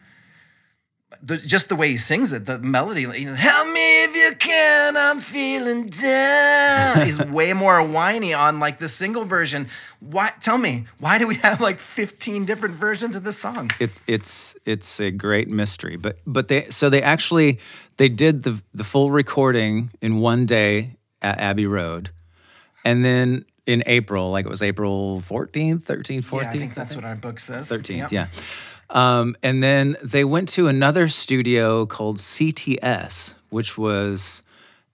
the, 1.22 1.38
just 1.38 1.70
the 1.70 1.76
way 1.76 1.90
he 1.90 1.98
sings 1.98 2.34
it, 2.34 2.46
the 2.46 2.60
melody, 2.60 3.02
you 3.02 3.26
know, 3.26 3.34
help 3.34 3.68
me 3.68 4.04
if 4.04 4.16
you 4.16 4.36
can, 4.38 4.96
I'm 4.98 5.20
feeling 5.20 5.88
down. 5.88 7.06
He's 7.06 7.20
way 7.26 7.54
more 7.54 7.82
whiny 7.86 8.34
on 8.34 8.60
like 8.60 8.80
the 8.80 8.90
single 8.90 9.26
version. 9.26 9.68
Why? 10.00 10.32
Tell 10.42 10.58
me, 10.58 10.86
why 11.00 11.18
do 11.18 11.28
we 11.28 11.36
have 11.36 11.62
like 11.62 11.80
15 11.80 12.46
different 12.46 12.76
versions 12.76 13.16
of 13.16 13.24
this 13.24 13.38
song? 13.38 13.70
it, 13.80 13.92
it's 14.08 14.56
it's 14.66 15.00
a 15.00 15.12
great 15.12 15.50
mystery. 15.50 15.96
But 15.96 16.20
but 16.26 16.48
they 16.48 16.64
so 16.70 16.90
they 16.90 17.02
actually 17.02 17.60
they 17.98 18.10
did 18.10 18.44
the 18.44 18.62
the 18.74 18.84
full 18.84 19.12
recording 19.12 19.92
in 20.02 20.18
one 20.20 20.46
day 20.46 20.96
at 21.22 21.40
Abbey 21.40 21.66
Road, 21.66 22.10
and 22.84 23.04
then 23.04 23.46
in 23.66 23.82
April, 23.88 24.30
like 24.30 24.46
it 24.46 24.50
was 24.50 24.62
April 24.62 25.22
14th, 25.22 25.86
13th, 25.86 26.24
14th. 26.24 26.44
Yeah, 26.44 26.50
I 26.50 26.58
think 26.58 26.74
that's 26.76 26.96
what 26.96 27.04
our 27.04 27.16
book 27.16 27.40
says. 27.40 27.68
13th, 27.72 27.98
Yep. 27.98 28.12
yeah. 28.12 28.28
Um, 28.90 29.36
and 29.42 29.64
then 29.64 29.96
they 30.04 30.24
went 30.24 30.50
to 30.50 30.68
another 30.68 31.08
studio 31.08 31.86
called 31.86 32.18
CTS, 32.18 33.36
which 33.50 33.78
was 33.78 34.44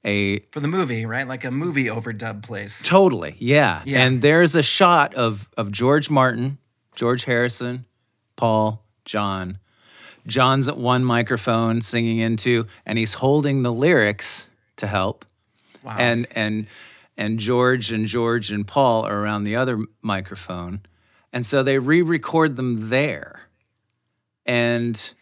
a 0.06 0.40
For 0.52 0.60
the 0.60 0.68
movie, 0.68 1.06
right? 1.06 1.28
Like 1.28 1.44
a 1.44 1.52
movie 1.52 1.86
overdub 1.86 2.44
place. 2.44 2.82
Totally, 2.84 3.36
yeah. 3.38 3.84
Yeah. 3.86 4.04
And 4.04 4.22
there's 4.22 4.56
a 4.56 4.64
shot 4.64 5.14
of 5.16 5.50
of 5.58 5.72
George 5.72 6.10
Martin, 6.10 6.58
George 6.96 7.26
Harrison, 7.26 7.86
Paul, 8.36 8.84
John. 9.06 9.58
John's 10.28 10.68
at 10.68 10.78
one 10.78 11.04
microphone 11.04 11.82
singing 11.82 12.20
into, 12.20 12.68
and 12.86 12.98
he's 12.98 13.14
holding 13.14 13.64
the 13.64 13.74
lyrics 13.74 14.48
to 14.78 14.88
help. 14.88 15.26
Wow. 15.84 15.98
And 16.00 16.28
and 16.32 16.68
and 17.18 17.40
George 17.40 17.92
and 17.92 18.06
George 18.06 18.52
and 18.52 18.68
Paul 18.68 19.06
are 19.06 19.24
around 19.24 19.44
the 19.44 19.56
other 19.56 19.80
microphone. 20.02 20.82
And 21.34 21.46
so 21.46 21.64
they 21.64 21.80
re-record 21.80 22.56
them 22.56 22.90
there. 22.90 23.42
And 24.46 25.14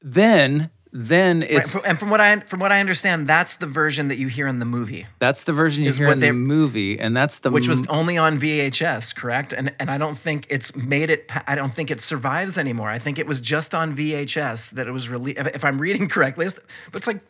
then 0.00 0.70
then 0.94 1.42
it's 1.42 1.72
fr- 1.72 1.78
and 1.86 1.98
from 1.98 2.10
what 2.10 2.20
I 2.20 2.40
from 2.40 2.60
what 2.60 2.70
I 2.70 2.78
understand, 2.80 3.26
that's 3.26 3.54
the 3.54 3.66
version 3.66 4.08
that 4.08 4.16
you 4.16 4.28
hear 4.28 4.46
in 4.46 4.58
the 4.58 4.66
movie, 4.66 5.06
that's 5.20 5.44
the 5.44 5.52
version 5.54 5.84
you 5.84 5.92
hear 5.92 6.10
in 6.10 6.20
the 6.20 6.32
movie, 6.34 6.98
and 7.00 7.16
that's 7.16 7.38
the 7.38 7.50
which 7.50 7.66
was 7.66 7.86
only 7.86 8.18
on 8.18 8.38
VHS, 8.38 9.14
correct? 9.16 9.54
And 9.54 9.72
and 9.80 9.90
I 9.90 9.96
don't 9.96 10.18
think 10.18 10.46
it's 10.50 10.76
made 10.76 11.08
it. 11.08 11.30
I 11.46 11.54
don't 11.54 11.72
think 11.72 11.90
it 11.90 12.02
survives 12.02 12.58
anymore. 12.58 12.90
I 12.90 12.98
think 12.98 13.18
it 13.18 13.26
was 13.26 13.40
just 13.40 13.74
on 13.74 13.96
VHS 13.96 14.72
that 14.72 14.86
it 14.86 14.90
was 14.92 15.08
released. 15.08 15.38
If, 15.38 15.46
if 15.56 15.64
I'm 15.64 15.80
reading 15.80 16.08
correctly, 16.10 16.44
it's- 16.46 16.62
but 16.90 16.98
it's 16.98 17.06
like, 17.06 17.20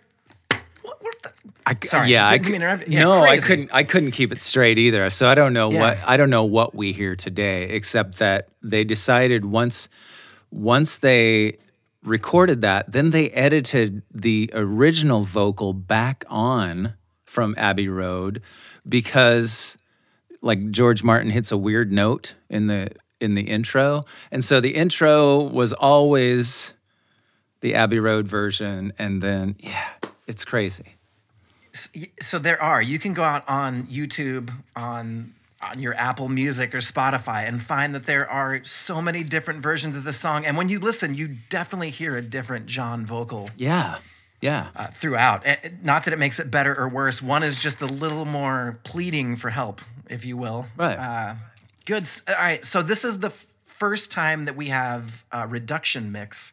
what? 0.82 1.00
what 1.00 1.22
the? 1.22 1.30
I, 1.64 1.76
Sorry, 1.84 2.10
yeah, 2.10 2.26
I 2.26 2.38
didn't 2.38 2.50
mean 2.52 2.60
to 2.62 2.66
interrupt. 2.66 2.84
cou- 2.86 2.90
Yeah, 2.90 3.00
no, 3.00 3.22
I 3.22 3.38
couldn't. 3.38 3.70
I 3.72 3.84
couldn't 3.84 4.10
keep 4.10 4.32
it 4.32 4.40
straight 4.40 4.78
either. 4.78 5.08
So 5.10 5.28
I 5.28 5.36
don't 5.36 5.52
know 5.52 5.70
Yeah. 5.70 5.78
what 5.80 5.98
I 6.04 6.16
don't 6.16 6.30
know 6.30 6.42
what 6.44 6.74
we 6.74 6.90
hear 6.90 7.14
today, 7.14 7.68
except 7.68 8.18
that 8.18 8.48
they 8.60 8.82
decided 8.82 9.44
once 9.44 9.88
once 10.52 10.98
they 10.98 11.58
recorded 12.04 12.60
that, 12.62 12.92
then 12.92 13.10
they 13.10 13.30
edited 13.30 14.02
the 14.12 14.50
original 14.52 15.24
vocal 15.24 15.72
back 15.72 16.24
on 16.28 16.94
from 17.24 17.54
Abbey 17.56 17.88
Road 17.88 18.42
because 18.88 19.78
like 20.42 20.70
George 20.70 21.02
Martin 21.02 21.30
hits 21.30 21.52
a 21.52 21.56
weird 21.56 21.92
note 21.92 22.34
in 22.50 22.66
the 22.66 22.88
in 23.20 23.34
the 23.34 23.42
intro, 23.42 24.04
and 24.32 24.42
so 24.42 24.60
the 24.60 24.74
intro 24.74 25.42
was 25.42 25.72
always 25.72 26.74
the 27.60 27.74
Abbey 27.74 28.00
Road 28.00 28.26
version, 28.26 28.92
and 28.98 29.22
then 29.22 29.56
yeah, 29.60 29.88
it's 30.26 30.44
crazy. 30.44 30.96
So 32.20 32.38
there 32.38 32.60
are. 32.60 32.82
You 32.82 32.98
can 32.98 33.14
go 33.14 33.22
out 33.22 33.48
on 33.48 33.84
YouTube 33.84 34.52
on 34.76 35.32
on 35.62 35.80
your 35.80 35.94
Apple 35.94 36.28
Music 36.28 36.74
or 36.74 36.78
Spotify 36.78 37.46
and 37.46 37.62
find 37.62 37.94
that 37.94 38.04
there 38.04 38.28
are 38.28 38.64
so 38.64 39.00
many 39.00 39.22
different 39.22 39.60
versions 39.60 39.96
of 39.96 40.04
the 40.04 40.12
song. 40.12 40.44
And 40.44 40.56
when 40.56 40.68
you 40.68 40.78
listen, 40.80 41.14
you 41.14 41.30
definitely 41.50 41.90
hear 41.90 42.16
a 42.16 42.22
different 42.22 42.66
John 42.66 43.06
vocal 43.06 43.50
Yeah. 43.56 43.98
Yeah. 44.40 44.68
uh, 44.74 44.88
throughout. 44.88 45.46
Not 45.82 46.04
that 46.04 46.12
it 46.12 46.18
makes 46.18 46.40
it 46.40 46.50
better 46.50 46.76
or 46.76 46.88
worse. 46.88 47.22
One 47.22 47.42
is 47.44 47.62
just 47.62 47.80
a 47.80 47.86
little 47.86 48.24
more 48.24 48.80
pleading 48.82 49.36
for 49.36 49.50
help, 49.50 49.80
if 50.10 50.24
you 50.24 50.36
will. 50.36 50.66
Right. 50.76 50.98
Uh, 50.98 51.34
good. 51.86 52.08
All 52.28 52.34
right. 52.34 52.64
So 52.64 52.82
this 52.82 53.04
is 53.04 53.20
the 53.20 53.30
first 53.66 54.10
time 54.10 54.46
that 54.46 54.56
we 54.56 54.68
have 54.68 55.24
a 55.30 55.46
reduction 55.46 56.10
mix 56.10 56.52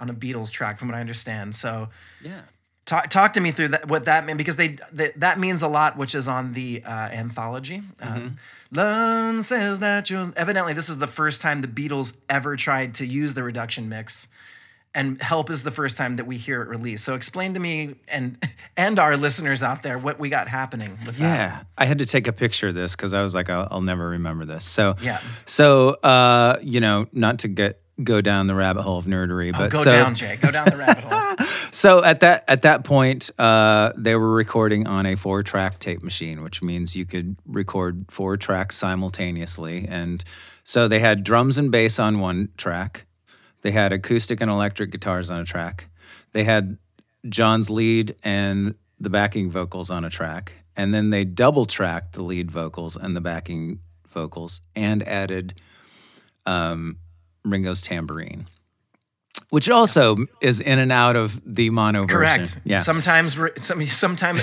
on 0.00 0.10
a 0.10 0.14
Beatles 0.14 0.50
track, 0.50 0.78
from 0.78 0.88
what 0.88 0.96
I 0.96 1.00
understand. 1.00 1.54
So 1.54 1.88
yeah. 2.22 2.42
Talk 2.88 3.10
talk 3.10 3.34
to 3.34 3.40
me 3.40 3.50
through 3.50 3.68
that 3.68 3.86
what 3.86 4.06
that 4.06 4.24
means 4.24 4.38
because 4.38 4.56
they, 4.56 4.78
they 4.90 5.12
that 5.16 5.38
means 5.38 5.62
a 5.62 5.68
lot, 5.68 5.96
which 5.96 6.14
is 6.14 6.26
on 6.26 6.54
the 6.54 6.82
uh, 6.84 6.90
anthology. 6.90 7.82
Uh, 8.02 8.30
Lone 8.72 9.42
says 9.42 9.78
that 9.80 10.10
you 10.10 10.32
evidently 10.36 10.72
this 10.72 10.88
is 10.88 10.98
the 10.98 11.06
first 11.06 11.40
time 11.40 11.60
the 11.60 11.68
Beatles 11.68 12.16
ever 12.28 12.56
tried 12.56 12.94
to 12.94 13.06
use 13.06 13.34
the 13.34 13.42
reduction 13.42 13.88
mix 13.88 14.26
and 14.94 15.20
help 15.20 15.50
is 15.50 15.62
the 15.62 15.70
first 15.70 15.96
time 15.98 16.16
that 16.16 16.26
we 16.26 16.38
hear 16.38 16.62
it 16.62 16.68
released. 16.68 17.04
So 17.04 17.14
explain 17.14 17.54
to 17.54 17.60
me 17.60 17.96
and 18.08 18.42
and 18.76 18.98
our 18.98 19.16
listeners 19.16 19.62
out 19.62 19.82
there 19.82 19.98
what 19.98 20.18
we 20.18 20.30
got 20.30 20.48
happening 20.48 20.98
with 21.06 21.18
that. 21.18 21.38
Yeah. 21.38 21.62
I 21.76 21.84
had 21.84 21.98
to 21.98 22.06
take 22.06 22.26
a 22.26 22.32
picture 22.32 22.68
of 22.68 22.74
this 22.74 22.96
because 22.96 23.12
I 23.12 23.22
was 23.22 23.34
like, 23.34 23.50
I'll, 23.50 23.68
I'll 23.70 23.82
never 23.82 24.08
remember 24.08 24.44
this. 24.46 24.64
So, 24.64 24.96
Yeah. 25.02 25.20
So, 25.46 25.90
uh, 26.02 26.58
you 26.62 26.80
know, 26.80 27.06
not 27.12 27.40
to 27.40 27.48
get 27.48 27.82
go 28.02 28.20
down 28.20 28.46
the 28.46 28.54
rabbit 28.54 28.82
hole 28.82 28.98
of 28.98 29.06
nerdery, 29.06 29.50
Oh, 29.54 29.58
but 29.58 29.72
go 29.72 29.82
so, 29.82 29.90
down, 29.90 30.14
Jay. 30.14 30.36
Go 30.40 30.50
down 30.50 30.68
the 30.70 30.76
rabbit 30.76 31.04
hole. 31.04 31.46
so 31.72 32.02
at 32.04 32.20
that 32.20 32.44
at 32.48 32.62
that 32.62 32.84
point, 32.84 33.30
uh, 33.38 33.92
they 33.96 34.14
were 34.14 34.32
recording 34.32 34.86
on 34.86 35.06
a 35.06 35.16
four 35.16 35.42
track 35.42 35.78
tape 35.78 36.02
machine, 36.02 36.42
which 36.42 36.62
means 36.62 36.94
you 36.96 37.04
could 37.04 37.36
record 37.46 38.06
four 38.10 38.36
tracks 38.36 38.76
simultaneously. 38.76 39.86
And 39.88 40.22
so 40.64 40.88
they 40.88 41.00
had 41.00 41.24
drums 41.24 41.58
and 41.58 41.70
bass 41.70 41.98
on 41.98 42.20
one 42.20 42.50
track, 42.56 43.06
they 43.62 43.72
had 43.72 43.92
acoustic 43.92 44.40
and 44.40 44.50
electric 44.50 44.90
guitars 44.90 45.30
on 45.30 45.40
a 45.40 45.44
track, 45.44 45.88
they 46.32 46.44
had 46.44 46.78
John's 47.28 47.68
lead 47.70 48.14
and 48.22 48.74
the 49.00 49.10
backing 49.10 49.50
vocals 49.50 49.90
on 49.90 50.04
a 50.04 50.10
track, 50.10 50.54
and 50.76 50.92
then 50.94 51.10
they 51.10 51.24
double 51.24 51.64
tracked 51.64 52.14
the 52.14 52.22
lead 52.22 52.50
vocals 52.50 52.96
and 52.96 53.16
the 53.16 53.20
backing 53.20 53.80
vocals 54.08 54.60
and 54.74 55.06
added 55.06 55.60
um, 56.46 56.96
Ringo's 57.50 57.82
tambourine. 57.82 58.48
Which 59.50 59.70
also 59.70 60.16
is 60.42 60.60
in 60.60 60.78
and 60.78 60.92
out 60.92 61.16
of 61.16 61.40
the 61.46 61.70
mono 61.70 62.02
version. 62.02 62.16
Correct. 62.18 62.60
Yeah. 62.64 62.80
Sometimes, 62.80 63.34
some, 63.60 63.82
sometimes, 63.86 64.42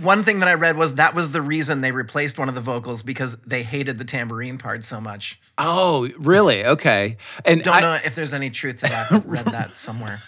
one 0.00 0.22
thing 0.22 0.38
that 0.38 0.48
I 0.48 0.54
read 0.54 0.78
was 0.78 0.94
that 0.94 1.14
was 1.14 1.32
the 1.32 1.42
reason 1.42 1.82
they 1.82 1.92
replaced 1.92 2.38
one 2.38 2.48
of 2.48 2.54
the 2.54 2.62
vocals 2.62 3.02
because 3.02 3.36
they 3.40 3.62
hated 3.62 3.98
the 3.98 4.04
tambourine 4.06 4.56
part 4.56 4.84
so 4.84 5.02
much. 5.02 5.38
Oh, 5.58 6.08
really? 6.18 6.64
Okay. 6.64 7.18
And 7.44 7.62
Don't 7.62 7.74
I, 7.74 7.80
know 7.80 7.92
if 8.02 8.14
there's 8.14 8.32
any 8.32 8.48
truth 8.48 8.78
to 8.78 8.86
that. 8.88 9.08
but 9.10 9.28
read 9.28 9.44
that 9.52 9.76
somewhere 9.76 10.22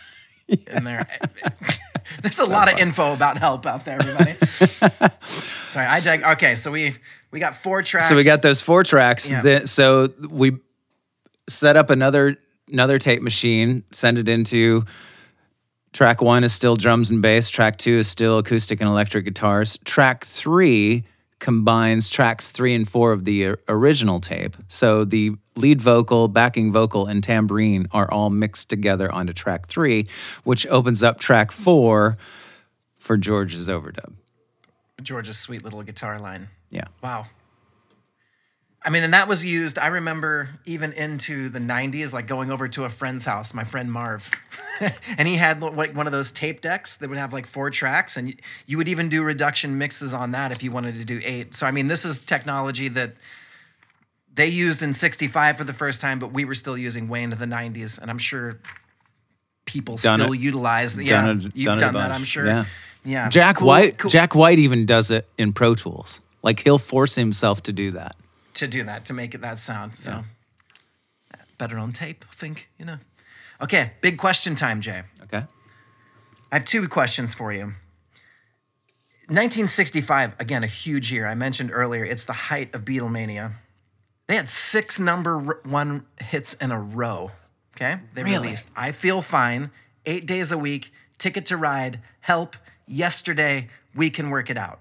in 0.48 0.84
there. 0.84 1.06
There's 2.22 2.40
a 2.40 2.44
lot 2.44 2.70
of 2.72 2.78
info 2.78 3.14
about 3.14 3.38
help 3.38 3.64
out 3.66 3.84
there, 3.84 3.96
everybody. 4.02 4.32
Sorry, 5.68 5.86
I 5.86 6.00
dig. 6.00 6.22
Okay, 6.24 6.56
so 6.56 6.72
we 6.72 6.96
we 7.30 7.38
got 7.38 7.54
four 7.54 7.82
tracks. 7.82 8.08
so 8.08 8.16
we 8.16 8.24
got 8.24 8.42
those 8.42 8.60
four 8.60 8.82
tracks. 8.82 9.30
Yeah. 9.30 9.42
Then- 9.42 9.66
so 9.68 10.08
we 10.28 10.58
set 11.50 11.76
up 11.76 11.90
another 11.90 12.36
another 12.70 12.98
tape 12.98 13.22
machine, 13.22 13.84
send 13.90 14.18
it 14.18 14.28
into 14.28 14.84
track 15.92 16.22
one 16.22 16.44
is 16.44 16.52
still 16.52 16.76
drums 16.76 17.10
and 17.10 17.20
bass. 17.20 17.50
Track 17.50 17.78
two 17.78 17.98
is 17.98 18.08
still 18.08 18.38
acoustic 18.38 18.80
and 18.80 18.88
electric 18.88 19.24
guitars. 19.24 19.78
Track 19.84 20.24
three 20.24 21.04
combines 21.40 22.10
tracks 22.10 22.52
three 22.52 22.74
and 22.74 22.88
four 22.88 23.12
of 23.12 23.24
the 23.24 23.56
original 23.68 24.20
tape. 24.20 24.56
So 24.68 25.04
the 25.04 25.32
lead 25.56 25.80
vocal, 25.80 26.28
backing 26.28 26.70
vocal, 26.70 27.06
and 27.06 27.24
tambourine 27.24 27.86
are 27.92 28.10
all 28.10 28.30
mixed 28.30 28.70
together 28.70 29.12
onto 29.12 29.32
track 29.32 29.66
three, 29.66 30.06
which 30.44 30.66
opens 30.68 31.02
up 31.02 31.18
track 31.18 31.50
four 31.50 32.14
for 32.98 33.16
George's 33.16 33.68
overdub. 33.68 34.12
George's 35.02 35.38
sweet 35.38 35.64
little 35.64 35.82
guitar 35.82 36.18
line. 36.18 36.48
Yeah. 36.68 36.84
Wow. 37.02 37.26
I 38.82 38.88
mean, 38.88 39.02
and 39.02 39.12
that 39.12 39.28
was 39.28 39.44
used. 39.44 39.78
I 39.78 39.88
remember 39.88 40.48
even 40.64 40.92
into 40.92 41.50
the 41.50 41.58
'90s, 41.58 42.14
like 42.14 42.26
going 42.26 42.50
over 42.50 42.66
to 42.68 42.84
a 42.84 42.88
friend's 42.88 43.26
house, 43.26 43.52
my 43.52 43.62
friend 43.64 43.92
Marv, 43.92 44.30
and 45.18 45.28
he 45.28 45.36
had 45.36 45.60
like 45.60 45.94
one 45.94 46.06
of 46.06 46.12
those 46.12 46.32
tape 46.32 46.62
decks 46.62 46.96
that 46.96 47.08
would 47.10 47.18
have 47.18 47.32
like 47.34 47.46
four 47.46 47.68
tracks, 47.70 48.16
and 48.16 48.28
you, 48.28 48.34
you 48.66 48.76
would 48.78 48.88
even 48.88 49.10
do 49.10 49.22
reduction 49.22 49.76
mixes 49.76 50.14
on 50.14 50.32
that 50.32 50.50
if 50.50 50.62
you 50.62 50.70
wanted 50.70 50.94
to 50.94 51.04
do 51.04 51.20
eight. 51.22 51.54
So 51.54 51.66
I 51.66 51.72
mean, 51.72 51.88
this 51.88 52.06
is 52.06 52.24
technology 52.24 52.88
that 52.88 53.12
they 54.34 54.46
used 54.46 54.82
in 54.82 54.94
'65 54.94 55.58
for 55.58 55.64
the 55.64 55.74
first 55.74 56.00
time, 56.00 56.18
but 56.18 56.32
we 56.32 56.46
were 56.46 56.54
still 56.54 56.78
using 56.78 57.06
way 57.06 57.22
into 57.22 57.36
the 57.36 57.44
'90s, 57.44 58.00
and 58.00 58.10
I'm 58.10 58.16
sure 58.18 58.58
people 59.66 59.96
Done 59.96 60.16
still 60.20 60.32
it- 60.32 60.40
utilize. 60.40 60.94
done 60.94 61.04
yeah, 61.04 61.30
it- 61.32 61.42
you've 61.54 61.66
done 61.66 61.78
done, 61.78 61.96
it 61.96 61.98
that. 61.98 62.12
I'm 62.12 62.24
sure. 62.24 62.46
Yeah. 62.46 62.64
Yeah. 63.04 63.28
Jack 63.28 63.56
Cool- 63.56 63.68
White 63.68 63.98
cool 63.98 64.10
Jack 64.10 64.34
White 64.34 64.58
even 64.58 64.86
does 64.86 65.10
it 65.10 65.28
in 65.36 65.52
Pro 65.52 65.74
Tools. 65.74 66.20
Like 66.42 66.60
he'll 66.60 66.78
force 66.78 67.14
himself 67.14 67.62
to 67.64 67.72
do 67.74 67.90
that. 67.90 68.16
To 68.54 68.66
do 68.66 68.82
that 68.84 69.04
to 69.06 69.12
make 69.12 69.34
it 69.34 69.40
that 69.42 69.58
sound. 69.58 69.94
So 69.94 70.24
better 71.58 71.78
on 71.78 71.92
tape, 71.92 72.24
I 72.30 72.34
think. 72.34 72.68
You 72.78 72.86
know. 72.86 72.96
Okay, 73.62 73.92
big 74.00 74.16
question 74.18 74.54
time, 74.54 74.80
Jay. 74.80 75.02
Okay. 75.22 75.44
I 76.50 76.56
have 76.56 76.64
two 76.64 76.88
questions 76.88 77.34
for 77.34 77.52
you. 77.52 77.72
1965, 79.28 80.34
again, 80.40 80.64
a 80.64 80.66
huge 80.66 81.12
year. 81.12 81.26
I 81.28 81.36
mentioned 81.36 81.70
earlier, 81.72 82.04
it's 82.04 82.24
the 82.24 82.32
height 82.32 82.74
of 82.74 82.84
Beatlemania. 82.84 83.52
They 84.26 84.34
had 84.34 84.48
six 84.48 84.98
number 84.98 85.60
one 85.64 86.06
hits 86.20 86.54
in 86.54 86.72
a 86.72 86.80
row. 86.80 87.30
Okay? 87.76 88.00
They 88.14 88.24
Really? 88.24 88.46
released 88.46 88.70
I 88.76 88.90
Feel 88.90 89.22
Fine, 89.22 89.70
Eight 90.04 90.26
Days 90.26 90.50
a 90.50 90.58
Week, 90.58 90.92
Ticket 91.18 91.46
to 91.46 91.56
Ride, 91.56 92.00
Help, 92.20 92.56
Yesterday, 92.86 93.68
We 93.94 94.10
Can 94.10 94.30
Work 94.30 94.50
It 94.50 94.56
Out. 94.58 94.80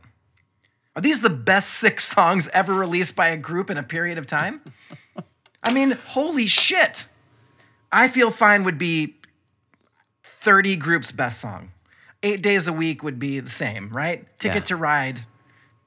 Are 1.00 1.02
these 1.02 1.22
the 1.22 1.30
best 1.30 1.70
six 1.76 2.04
songs 2.16 2.50
ever 2.52 2.74
released 2.74 3.16
by 3.16 3.30
a 3.30 3.38
group 3.38 3.70
in 3.70 3.78
a 3.78 3.84
period 3.84 4.18
of 4.18 4.28
time? 4.28 4.60
I 5.64 5.72
mean, 5.72 5.92
holy 5.92 6.46
shit. 6.46 7.08
I 7.90 8.10
Feel 8.10 8.32
Fine 8.32 8.66
would 8.66 8.78
be 8.78 9.16
30 10.24 10.76
groups' 10.76 11.14
best 11.14 11.40
song. 11.40 11.72
Eight 12.22 12.42
Days 12.44 12.68
a 12.68 12.74
Week 12.74 13.02
would 13.02 13.18
be 13.18 13.40
the 13.40 13.50
same, 13.50 13.88
right? 13.92 14.28
Ticket 14.40 14.58
Yeah. 14.58 14.64
to 14.66 14.76
Ride, 14.76 15.20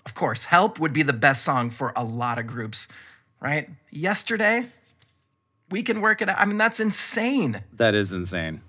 of 0.07 0.15
course. 0.15 0.47
Help 0.47 0.81
would 0.81 0.95
be 0.95 1.03
the 1.03 1.13
best 1.13 1.45
song 1.45 1.69
for 1.69 1.93
a 1.95 2.03
lot 2.05 2.39
of 2.39 2.47
groups, 2.47 2.89
right? 3.39 3.69
Yesterday, 3.91 4.65
We 5.71 5.83
Can 5.83 6.01
Work 6.01 6.23
It 6.23 6.31
Out. 6.31 6.39
I 6.39 6.47
mean, 6.47 6.57
that's 6.57 6.81
insane. 6.81 7.63
That 7.75 7.95
is 7.95 8.15
insane. 8.15 8.63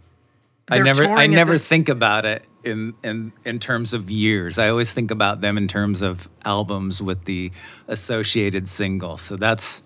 I 0.69 0.75
They're 0.75 0.83
never 0.83 1.05
I 1.05 1.27
never 1.27 1.53
this- 1.53 1.63
think 1.63 1.87
about 1.87 2.25
it 2.25 2.43
in, 2.63 2.93
in 3.03 3.31
in 3.45 3.59
terms 3.59 3.93
of 3.93 4.09
years. 4.09 4.57
I 4.57 4.69
always 4.69 4.93
think 4.93 5.11
about 5.11 5.41
them 5.41 5.57
in 5.57 5.67
terms 5.67 6.01
of 6.01 6.29
albums 6.45 7.01
with 7.01 7.25
the 7.25 7.51
associated 7.87 8.69
single. 8.69 9.17
So 9.17 9.35
that's 9.35 9.83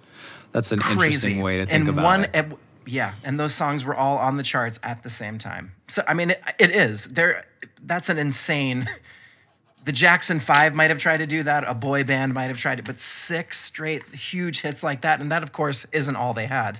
that's 0.52 0.72
an 0.72 0.80
crazy 0.80 1.06
interesting 1.06 1.42
way 1.42 1.58
to 1.58 1.66
think 1.66 1.80
and 1.80 1.90
about 1.90 2.04
one 2.04 2.24
it. 2.26 2.32
ep- 2.34 2.60
yeah 2.86 3.14
and 3.24 3.40
those 3.40 3.54
songs 3.54 3.84
were 3.86 3.96
all 3.96 4.18
on 4.18 4.38
the 4.38 4.44
charts 4.44 4.80
at 4.82 5.04
the 5.04 5.10
same 5.10 5.38
time 5.38 5.74
so 5.88 6.02
i 6.08 6.14
mean 6.14 6.32
it, 6.32 6.42
it 6.58 6.72
is 6.72 7.06
there 7.10 7.46
that's 7.84 8.10
an 8.10 8.18
insane 8.18 8.88
the 9.86 9.92
jackson 9.92 10.40
5 10.40 10.76
might 10.76 10.90
have 10.90 11.00
tried 11.00 11.18
to 11.18 11.28
do 11.28 11.44
that 11.44 11.64
a 11.68 11.74
boy 11.74 12.04
band 12.04 12.34
might 12.34 12.46
have 12.46 12.58
tried 12.58 12.80
it 12.80 12.86
but 12.86 13.00
six 13.00 13.60
straight 13.60 14.04
huge 14.16 14.62
hits 14.62 14.84
like 14.84 15.02
that 15.02 15.20
and 15.20 15.32
that 15.32 15.44
of 15.44 15.52
course 15.52 15.86
isn't 15.92 16.16
all 16.16 16.34
they 16.34 16.48
had 16.48 16.80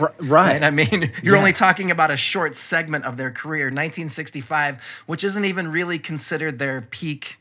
right. 0.00 0.12
right 0.20 0.62
i 0.62 0.70
mean 0.70 1.12
you're 1.22 1.36
only 1.36 1.52
talking 1.52 1.90
about 1.90 2.10
a 2.10 2.16
short 2.16 2.54
segment 2.54 3.04
of 3.04 3.16
their 3.16 3.30
career 3.30 3.66
1965 3.66 4.80
which 5.06 5.22
isn't 5.24 5.44
even 5.44 5.70
really 5.70 5.98
considered 5.98 6.58
their 6.58 6.80
peak 6.80 7.38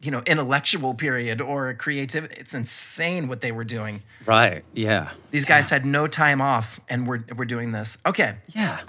you 0.00 0.10
know 0.10 0.22
intellectual 0.26 0.94
period 0.94 1.40
or 1.40 1.74
creative 1.74 2.24
it's 2.32 2.54
insane 2.54 3.26
what 3.28 3.40
they 3.40 3.50
were 3.52 3.64
doing 3.64 4.00
Right. 4.26 4.62
Yeah. 4.74 5.10
these 5.30 5.44
guys 5.46 5.70
had 5.70 5.86
no 5.86 6.06
time 6.06 6.40
off 6.42 6.80
and 6.88 7.06
we're, 7.06 7.20
we're 7.34 7.46
doing 7.46 7.72
this. 7.72 7.96
Okay. 8.04 8.36
Yeah. 8.48 8.80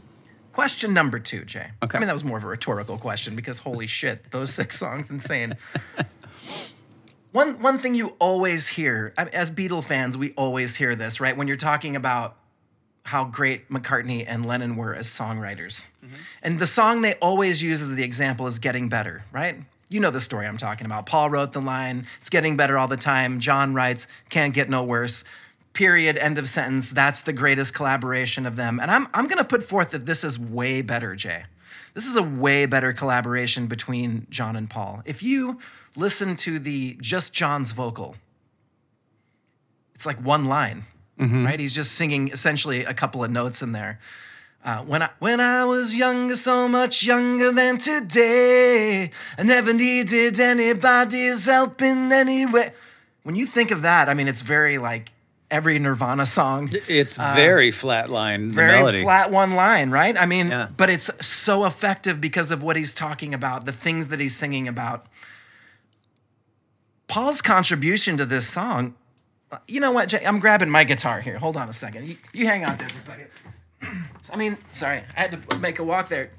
Question 0.51 0.93
number 0.93 1.17
two, 1.17 1.45
Jay. 1.45 1.71
Okay. 1.81 1.97
I 1.97 2.01
mean, 2.01 2.07
that 2.07 2.13
was 2.13 2.25
more 2.25 2.37
of 2.37 2.43
a 2.43 2.47
rhetorical 2.47 2.97
question 2.97 3.35
because 3.37 3.59
holy 3.59 3.87
shit, 3.99 4.31
those 4.31 4.53
six 4.53 4.77
songs, 4.77 5.09
insane. 5.11 5.53
one, 7.31 7.61
one 7.61 7.79
thing 7.79 7.95
you 7.95 8.15
always 8.19 8.67
hear, 8.67 9.13
as 9.17 9.49
Beatle 9.49 9.83
fans, 9.83 10.17
we 10.17 10.33
always 10.33 10.75
hear 10.75 10.93
this, 10.95 11.21
right? 11.21 11.37
When 11.37 11.47
you're 11.47 11.55
talking 11.55 11.95
about 11.95 12.35
how 13.09 13.25
great 13.25 13.69
McCartney 13.69 14.23
and 14.27 14.45
Lennon 14.45 14.75
were 14.75 14.93
as 14.93 15.07
songwriters. 15.07 15.87
Mm-hmm. 16.05 16.15
And 16.43 16.59
the 16.59 16.67
song 16.67 17.01
they 17.01 17.15
always 17.15 17.63
use 17.63 17.81
as 17.81 17.95
the 17.95 18.03
example 18.03 18.45
is 18.45 18.59
Getting 18.59 18.87
Better, 18.87 19.25
right? 19.31 19.57
You 19.89 19.99
know 19.99 20.11
the 20.11 20.21
story 20.21 20.45
I'm 20.45 20.57
talking 20.57 20.85
about. 20.85 21.07
Paul 21.07 21.31
wrote 21.31 21.51
the 21.53 21.59
line, 21.59 22.05
it's 22.19 22.29
getting 22.29 22.55
better 22.55 22.77
all 22.77 22.87
the 22.87 22.97
time. 22.97 23.39
John 23.39 23.73
writes, 23.73 24.05
can't 24.29 24.53
get 24.53 24.69
no 24.69 24.83
worse. 24.83 25.23
Period, 25.73 26.17
end 26.17 26.37
of 26.37 26.47
sentence. 26.47 26.91
That's 26.91 27.21
the 27.21 27.33
greatest 27.33 27.73
collaboration 27.73 28.45
of 28.45 28.55
them. 28.55 28.79
And 28.79 28.91
I'm, 28.91 29.07
I'm 29.15 29.25
going 29.25 29.39
to 29.39 29.43
put 29.43 29.63
forth 29.63 29.89
that 29.89 30.05
this 30.05 30.23
is 30.23 30.37
way 30.37 30.83
better, 30.83 31.15
Jay. 31.15 31.45
This 31.95 32.05
is 32.05 32.15
a 32.15 32.21
way 32.21 32.67
better 32.67 32.93
collaboration 32.93 33.65
between 33.65 34.27
John 34.29 34.55
and 34.55 34.69
Paul. 34.69 35.01
If 35.05 35.23
you 35.23 35.57
listen 35.95 36.35
to 36.37 36.59
the 36.59 36.95
just 37.01 37.33
John's 37.33 37.71
vocal, 37.71 38.15
it's 39.95 40.05
like 40.05 40.19
one 40.19 40.45
line, 40.45 40.85
right? 41.19 41.59
He's 41.59 41.73
just 41.73 41.91
singing 41.93 42.29
essentially 42.29 42.85
a 42.85 42.93
couple 42.93 43.23
of 43.23 43.29
notes 43.31 43.61
in 43.61 43.73
there. 43.73 43.99
Uh, 44.63 44.79
when 44.79 45.01
I 45.03 45.09
when 45.19 45.39
I 45.39 45.63
was 45.65 45.95
younger, 45.95 46.35
so 46.35 46.67
much 46.67 47.03
younger 47.03 47.51
than 47.51 47.77
today, 47.77 49.11
I 49.37 49.43
never 49.43 49.73
needed 49.73 50.39
anybody's 50.39 51.45
help 51.45 51.81
in 51.81 52.11
any 52.11 52.45
way. 52.45 52.71
When 53.23 53.35
you 53.35 53.45
think 53.45 53.71
of 53.71 53.81
that, 53.83 54.09
I 54.09 54.13
mean, 54.13 54.27
it's 54.27 54.41
very 54.41 54.77
like 54.77 55.11
every 55.51 55.79
Nirvana 55.79 56.25
song. 56.25 56.69
It's 56.87 57.17
very 57.17 57.71
flatline. 57.71 58.49
The 58.49 58.55
Very 58.55 58.71
melody. 58.79 59.01
flat 59.01 59.31
one 59.31 59.53
line, 59.55 59.91
right? 59.91 60.15
I 60.17 60.25
mean, 60.25 60.49
Yeah. 60.49 60.67
but 60.77 60.89
it's 60.89 61.09
so 61.25 61.65
effective 61.65 62.19
because 62.21 62.51
of 62.51 62.61
what 62.61 62.75
he's 62.75 62.93
talking 62.93 63.33
about, 63.33 63.65
the 63.65 63.71
things 63.71 64.09
that 64.09 64.19
he's 64.19 64.35
singing 64.35 64.67
about. 64.67 65.07
Paul's 67.07 67.41
contribution 67.41 68.17
to 68.17 68.25
this 68.25 68.47
song, 68.47 68.93
Uh, 69.51 69.57
you 69.67 69.79
know 69.79 69.91
what, 69.91 70.09
Jay? 70.09 70.23
I'm 70.25 70.39
grabbing 70.39 70.69
my 70.69 70.83
guitar 70.83 71.21
here. 71.21 71.37
Hold 71.39 71.57
on 71.57 71.69
a 71.69 71.73
second. 71.73 72.05
You, 72.05 72.17
you 72.33 72.45
hang 72.45 72.63
out 72.63 72.77
there 72.77 72.87
for 72.89 72.99
a 72.99 73.03
second. 73.03 73.27
I 74.33 74.35
mean, 74.37 74.57
sorry, 74.73 75.03
I 75.17 75.19
had 75.21 75.31
to 75.31 75.57
make 75.57 75.79
a 75.79 75.83
walk 75.83 76.09
there. 76.09 76.31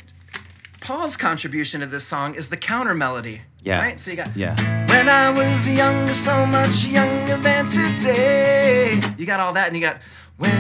Paul's 0.81 1.17
contribution 1.17 1.81
to 1.81 1.87
this 1.87 2.07
song 2.07 2.35
is 2.37 2.49
the 2.49 2.57
counter 2.57 2.95
melody. 2.95 3.43
Yeah. 3.63 3.81
Right? 3.81 3.99
So 4.01 4.13
you 4.13 4.17
got 4.17 4.35
Yeah. 4.37 4.55
when 4.89 5.09
I 5.09 5.31
was 5.31 5.69
younger, 5.69 6.15
so 6.15 6.47
much 6.47 6.87
younger 6.87 7.37
than 7.37 7.67
today. 7.67 8.99
You 9.19 9.27
got 9.27 9.41
all 9.41 9.53
that, 9.55 9.67
and 9.67 9.77
you 9.77 9.83
got 9.83 9.99
when 10.39 10.51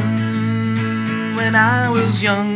when 1.37 1.55
I 1.55 1.89
was 1.89 2.23
young, 2.23 2.55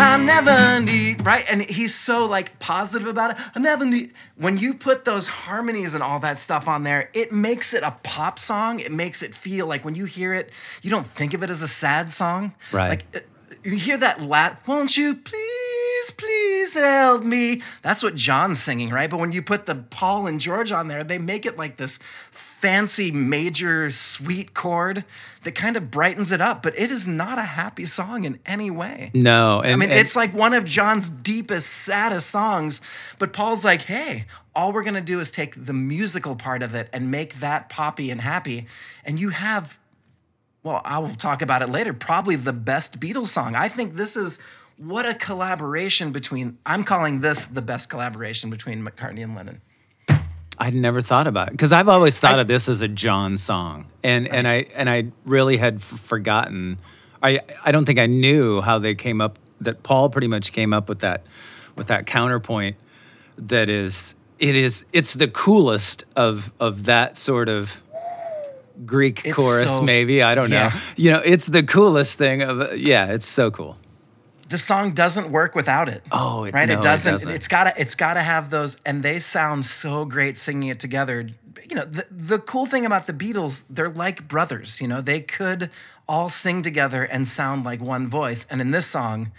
I 0.00 0.16
never 0.16 0.80
need 0.84 1.24
right. 1.26 1.44
And 1.50 1.62
he's 1.62 1.94
so 1.94 2.26
like 2.26 2.58
positive 2.58 3.08
about 3.08 3.32
it. 3.32 3.36
I 3.54 3.58
never 3.58 3.84
need. 3.84 4.12
When 4.36 4.56
you 4.56 4.74
put 4.74 5.04
those 5.04 5.28
harmonies 5.28 5.94
and 5.94 6.02
all 6.02 6.20
that 6.20 6.38
stuff 6.38 6.68
on 6.68 6.84
there, 6.84 7.10
it 7.14 7.32
makes 7.32 7.74
it 7.74 7.82
a 7.82 7.92
pop 8.02 8.38
song. 8.38 8.80
It 8.80 8.92
makes 8.92 9.22
it 9.22 9.34
feel 9.34 9.66
like 9.66 9.84
when 9.84 9.94
you 9.94 10.04
hear 10.04 10.32
it, 10.32 10.50
you 10.82 10.90
don't 10.90 11.06
think 11.06 11.34
of 11.34 11.42
it 11.42 11.50
as 11.50 11.62
a 11.62 11.68
sad 11.68 12.10
song. 12.10 12.54
Right. 12.72 12.88
Like 12.90 13.04
uh, 13.14 13.20
you 13.64 13.76
hear 13.76 13.96
that 13.98 14.22
lat. 14.22 14.62
Won't 14.66 14.96
you 14.96 15.14
please, 15.14 16.10
please 16.12 16.74
help 16.74 17.24
me? 17.24 17.62
That's 17.82 18.02
what 18.02 18.14
John's 18.14 18.60
singing, 18.60 18.90
right? 18.90 19.10
But 19.10 19.18
when 19.18 19.32
you 19.32 19.42
put 19.42 19.66
the 19.66 19.74
Paul 19.74 20.26
and 20.26 20.40
George 20.40 20.70
on 20.70 20.88
there, 20.88 21.02
they 21.02 21.18
make 21.18 21.44
it 21.44 21.56
like 21.56 21.76
this 21.76 21.98
fancy 22.60 23.12
major 23.12 23.88
sweet 23.88 24.52
chord 24.52 25.04
that 25.44 25.54
kind 25.54 25.76
of 25.76 25.92
brightens 25.92 26.32
it 26.32 26.40
up. 26.40 26.60
But 26.60 26.76
it 26.76 26.90
is 26.90 27.06
not 27.06 27.38
a 27.38 27.42
happy 27.42 27.84
song 27.84 28.24
in 28.24 28.40
any 28.44 28.68
way. 28.68 29.12
No. 29.14 29.60
And, 29.60 29.72
I 29.72 29.76
mean, 29.76 29.90
and- 29.90 30.00
it's 30.00 30.16
like 30.16 30.34
one 30.34 30.52
of 30.54 30.64
John's 30.64 31.08
deepest, 31.08 31.68
saddest 31.68 32.30
songs. 32.30 32.80
But 33.20 33.32
Paul's 33.32 33.64
like, 33.64 33.82
hey, 33.82 34.26
all 34.56 34.72
we're 34.72 34.82
gonna 34.82 35.00
do 35.00 35.20
is 35.20 35.30
take 35.30 35.66
the 35.66 35.72
musical 35.72 36.34
part 36.34 36.62
of 36.64 36.74
it 36.74 36.88
and 36.92 37.10
make 37.12 37.38
that 37.40 37.68
poppy 37.68 38.10
and 38.10 38.20
happy. 38.20 38.66
And 39.04 39.20
you 39.20 39.28
have, 39.28 39.78
well, 40.64 40.82
I 40.84 40.98
will 40.98 41.14
talk 41.14 41.42
about 41.42 41.62
it 41.62 41.68
later, 41.68 41.92
probably 41.92 42.34
the 42.34 42.52
best 42.52 42.98
Beatles 42.98 43.28
song. 43.28 43.54
I 43.54 43.68
think 43.68 43.94
this 43.94 44.16
is 44.16 44.40
what 44.76 45.06
a 45.06 45.14
collaboration 45.14 46.10
between, 46.10 46.58
I'm 46.66 46.82
calling 46.82 47.20
this 47.20 47.46
the 47.46 47.62
best 47.62 47.88
collaboration 47.88 48.50
between 48.50 48.84
McCartney 48.84 49.22
and 49.22 49.36
Lennon. 49.36 49.60
I'd 50.60 50.74
never 50.74 51.00
thought 51.00 51.26
about 51.26 51.48
it 51.48 51.52
because 51.52 51.72
I've 51.72 51.88
always 51.88 52.18
thought 52.18 52.38
I- 52.38 52.42
of 52.42 52.48
this 52.48 52.68
as 52.68 52.80
a 52.80 52.88
John 52.88 53.36
song, 53.36 53.86
and 54.02 54.26
and 54.28 54.46
I 54.48 54.66
and 54.74 54.90
I 54.90 55.06
really 55.24 55.56
had 55.56 55.76
f- 55.76 55.82
forgotten. 55.82 56.78
I 57.22 57.40
I 57.64 57.72
don't 57.72 57.84
think 57.84 57.98
I 57.98 58.06
knew 58.06 58.60
how 58.60 58.78
they 58.78 58.94
came 58.94 59.20
up. 59.20 59.38
That 59.60 59.82
Paul 59.82 60.08
pretty 60.10 60.28
much 60.28 60.52
came 60.52 60.72
up 60.72 60.88
with 60.88 61.00
that 61.00 61.22
with 61.76 61.88
that 61.88 62.06
counterpoint. 62.06 62.76
That 63.36 63.68
is, 63.68 64.16
it 64.40 64.56
is, 64.56 64.84
it's 64.92 65.14
the 65.14 65.28
coolest 65.28 66.04
of 66.16 66.52
of 66.60 66.84
that 66.84 67.16
sort 67.16 67.48
of 67.48 67.80
Greek 68.84 69.24
It's 69.24 69.36
chorus. 69.36 69.76
so- 69.78 69.82
maybe 69.82 70.22
I 70.22 70.34
don't 70.34 70.50
yeah. 70.50 70.68
know. 70.68 70.80
You 70.96 71.10
know, 71.12 71.22
it's 71.24 71.46
the 71.46 71.62
coolest 71.62 72.18
thing 72.18 72.42
of. 72.42 72.76
Yeah, 72.76 73.12
it's 73.12 73.26
so 73.26 73.50
cool. 73.50 73.76
The 74.48 74.58
song 74.58 74.92
doesn't 74.92 75.30
work 75.30 75.54
without 75.54 75.88
it. 75.88 76.02
Oh, 76.10 76.44
it- 76.44 76.54
right. 76.54 76.66
no, 76.68 76.74
it 76.74 76.78
it 76.78 76.82
doesn't. 76.82 77.12
doesn't. 77.12 77.32
It's 77.32 77.48
gotta. 77.48 77.72
It's 77.76 77.94
gotta 77.94 78.22
have 78.22 78.50
those, 78.50 78.76
and 78.86 79.02
they 79.02 79.18
sound 79.18 79.64
so 79.66 80.04
great 80.04 80.36
singing 80.36 80.68
it 80.70 80.80
together. 80.80 81.28
You 81.68 81.76
know, 81.76 81.84
the, 81.84 82.06
the 82.10 82.38
cool 82.38 82.64
thing 82.66 82.86
about 82.86 83.06
the 83.06 83.12
Beatles, 83.12 83.64
they're 83.68 83.90
like 83.90 84.26
brothers. 84.26 84.80
You 84.80 84.88
know, 84.88 85.00
they 85.02 85.20
could 85.20 85.70
all 86.08 86.30
sing 86.30 86.62
together 86.62 87.04
and 87.04 87.28
sound 87.28 87.64
like 87.64 87.80
one 87.82 88.08
voice. 88.08 88.46
And 88.48 88.62
in 88.62 88.70
this 88.70 88.86
song, 88.86 89.32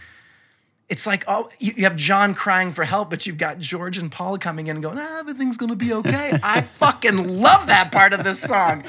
it's 0.90 1.08
like 1.08 1.24
oh, 1.28 1.50
you, 1.58 1.74
you 1.76 1.84
have 1.86 1.96
John 1.96 2.36
crying 2.36 2.72
for 2.72 2.84
help, 2.84 3.10
but 3.10 3.26
you've 3.26 3.38
got 3.38 3.58
George 3.58 3.98
and 3.98 4.12
Paul 4.12 4.38
coming 4.38 4.68
in 4.68 4.78
and 4.78 4.84
going, 4.84 5.00
ah, 5.00 5.20
everything's 5.20 5.58
gonna 5.58 5.76
be 5.76 5.92
okay. 5.94 6.38
I 6.44 6.62
fucking 6.62 7.40
love 7.42 7.66
that 7.68 7.92
part 7.92 8.14
of 8.14 8.24
this 8.24 8.40
song. 8.40 8.84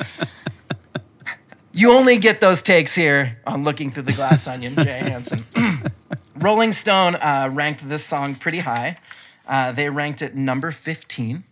You 1.72 1.92
only 1.92 2.18
get 2.18 2.40
those 2.40 2.62
takes 2.62 2.94
here 2.94 3.38
on 3.46 3.62
Looking 3.62 3.90
Through 3.92 4.02
the 4.02 4.12
Glass 4.12 4.46
Onion, 4.48 4.74
Jay 4.74 4.98
Hansen. 4.98 5.38
Rolling 6.40 6.72
Stone 6.72 7.16
uh, 7.16 7.50
ranked 7.52 7.86
this 7.86 8.02
song 8.02 8.34
pretty 8.34 8.60
high. 8.60 8.96
Uh, 9.46 9.72
they 9.72 9.90
ranked 9.90 10.22
it 10.22 10.34
number 10.34 10.70
15. 10.70 11.44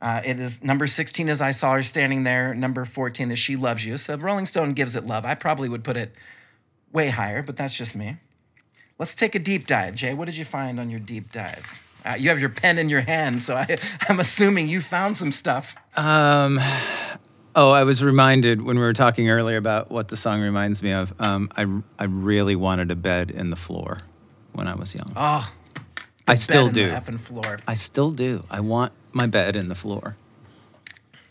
Uh, 0.00 0.22
it 0.24 0.38
is 0.38 0.62
number 0.62 0.86
16 0.86 1.28
as 1.28 1.42
I 1.42 1.50
Saw 1.50 1.72
Her 1.72 1.82
Standing 1.82 2.22
There. 2.22 2.54
Number 2.54 2.84
14 2.84 3.32
is 3.32 3.40
She 3.40 3.56
Loves 3.56 3.84
You. 3.84 3.96
So 3.96 4.16
Rolling 4.16 4.46
Stone 4.46 4.74
gives 4.74 4.94
it 4.94 5.04
love. 5.04 5.24
I 5.24 5.34
probably 5.34 5.68
would 5.68 5.82
put 5.82 5.96
it 5.96 6.14
way 6.92 7.08
higher, 7.08 7.42
but 7.42 7.56
that's 7.56 7.76
just 7.76 7.96
me. 7.96 8.18
let's 8.96 9.16
take 9.16 9.34
a 9.34 9.40
deep 9.40 9.66
dive. 9.66 9.96
Jay, 9.96 10.14
what 10.14 10.26
did 10.26 10.36
you 10.36 10.44
find 10.44 10.78
on 10.78 10.88
your 10.88 11.00
deep 11.00 11.32
dive? 11.32 11.92
Uh, 12.04 12.14
you 12.16 12.28
have 12.28 12.38
your 12.38 12.48
pen 12.48 12.78
in 12.78 12.88
your 12.88 13.00
hand, 13.00 13.40
so 13.40 13.56
I, 13.56 13.76
I'm 14.08 14.20
assuming 14.20 14.68
you 14.68 14.80
found 14.80 15.16
some 15.16 15.32
stuff. 15.32 15.74
Um, 15.96 16.60
oh, 17.56 17.70
I 17.70 17.82
was 17.82 18.04
reminded 18.04 18.62
when 18.62 18.76
we 18.76 18.82
were 18.82 18.92
talking 18.92 19.30
earlier 19.30 19.56
about 19.56 19.90
what 19.90 20.08
the 20.08 20.16
song 20.16 20.40
reminds 20.40 20.80
me 20.80 20.92
of. 20.92 21.12
Um, 21.18 21.50
I 21.56 21.66
I 21.98 22.04
really 22.04 22.54
wanted 22.54 22.92
a 22.92 22.96
bed 22.96 23.32
in 23.32 23.50
the 23.50 23.56
floor 23.56 23.98
when 24.52 24.68
I 24.68 24.74
was 24.74 24.94
young. 24.94 25.10
Oh, 25.16 25.52
I 26.26 26.34
still 26.34 26.68
do. 26.68 26.90
effing 26.90 27.18
floor. 27.18 27.58
I 27.66 27.74
still 27.74 28.10
do. 28.10 28.44
I 28.50 28.60
want 28.60 28.92
my 29.12 29.26
bed 29.26 29.56
in 29.56 29.68
the 29.68 29.74
floor. 29.74 30.16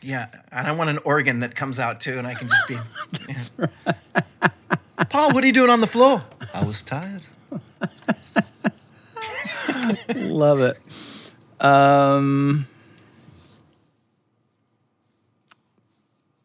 Yeah, 0.01 0.27
and 0.51 0.67
I 0.67 0.71
want 0.71 0.89
an 0.89 0.97
organ 1.05 1.39
that 1.41 1.55
comes 1.55 1.79
out 1.79 2.01
too, 2.01 2.17
and 2.17 2.27
I 2.27 2.33
can 2.33 2.47
just 2.47 2.67
be. 2.67 2.77
That's 3.27 3.51
yeah. 3.57 3.67
Paul, 5.09 5.33
what 5.33 5.43
are 5.43 5.47
you 5.47 5.53
doing 5.53 5.69
on 5.69 5.81
the 5.81 5.87
floor? 5.87 6.23
I 6.53 6.63
was 6.63 6.81
tired. 6.81 7.25
Love 10.15 10.61
it. 10.61 10.79
Um, 11.59 12.67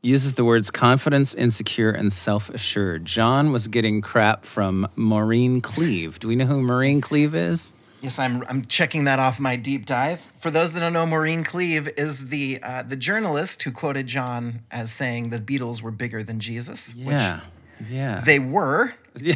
uses 0.07 0.35
the 0.35 0.45
words 0.45 0.71
confidence, 0.71 1.35
insecure, 1.35 1.91
and 1.91 2.13
self 2.13 2.49
assured. 2.51 3.05
John 3.05 3.53
was 3.53 3.69
getting 3.69 4.01
crap 4.01 4.45
from 4.45 4.89
Maureen 4.97 5.61
Cleave. 5.61 6.19
Do 6.19 6.29
we 6.29 6.37
know 6.37 6.47
who 6.47 6.63
Maureen 6.63 7.01
Cleave 7.01 7.35
is? 7.35 7.73
Yes, 8.01 8.19
I'm. 8.19 8.45
I'm 8.49 8.65
checking 8.65 9.05
that 9.05 9.19
off 9.19 9.41
my 9.41 9.57
deep 9.57 9.85
dive. 9.85 10.21
For 10.39 10.51
those 10.51 10.73
that 10.73 10.81
don't 10.81 10.93
know, 10.93 11.07
Maureen 11.07 11.45
Cleave 11.45 11.89
is 11.97 12.29
the 12.29 12.61
uh, 12.63 12.83
the 12.83 12.97
journalist 12.97 13.63
who 13.65 13.73
quoted 13.73 14.07
John 14.07 14.61
as 14.71 14.93
saying 14.93 15.31
the 15.31 15.39
Beatles 15.39 15.83
were 15.83 15.91
bigger 15.91 16.23
than 16.23 16.39
Jesus. 16.39 16.95
Yeah. 16.95 17.41
Yeah. 17.89 18.21
They 18.21 18.39
were. 18.39 18.95
yeah. 19.19 19.35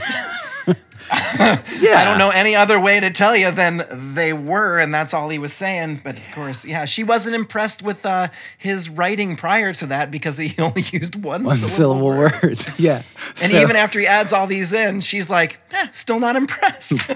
I 1.12 2.04
don't 2.04 2.18
know 2.18 2.30
any 2.30 2.54
other 2.54 2.78
way 2.78 3.00
to 3.00 3.10
tell 3.10 3.36
you 3.36 3.50
than 3.50 3.84
they 4.14 4.32
were, 4.32 4.78
and 4.78 4.92
that's 4.94 5.12
all 5.14 5.28
he 5.28 5.38
was 5.38 5.52
saying. 5.52 6.02
But 6.04 6.16
of 6.18 6.30
course, 6.32 6.64
yeah, 6.64 6.84
she 6.84 7.02
wasn't 7.02 7.34
impressed 7.34 7.82
with 7.82 8.04
uh, 8.06 8.28
his 8.58 8.88
writing 8.88 9.36
prior 9.36 9.72
to 9.74 9.86
that 9.86 10.10
because 10.10 10.38
he 10.38 10.54
only 10.62 10.82
used 10.92 11.16
one, 11.16 11.42
One 11.44 11.56
syllable 11.56 12.06
word. 12.06 12.32
words. 12.42 12.68
yeah. 12.78 13.02
And 13.42 13.50
So- 13.50 13.60
even 13.60 13.74
after 13.76 13.98
he 13.98 14.06
adds 14.06 14.32
all 14.32 14.46
these 14.46 14.72
in, 14.72 15.00
she's 15.00 15.28
like, 15.28 15.58
eh, 15.72 15.88
still 15.90 16.20
not 16.20 16.36
impressed. 16.36 17.10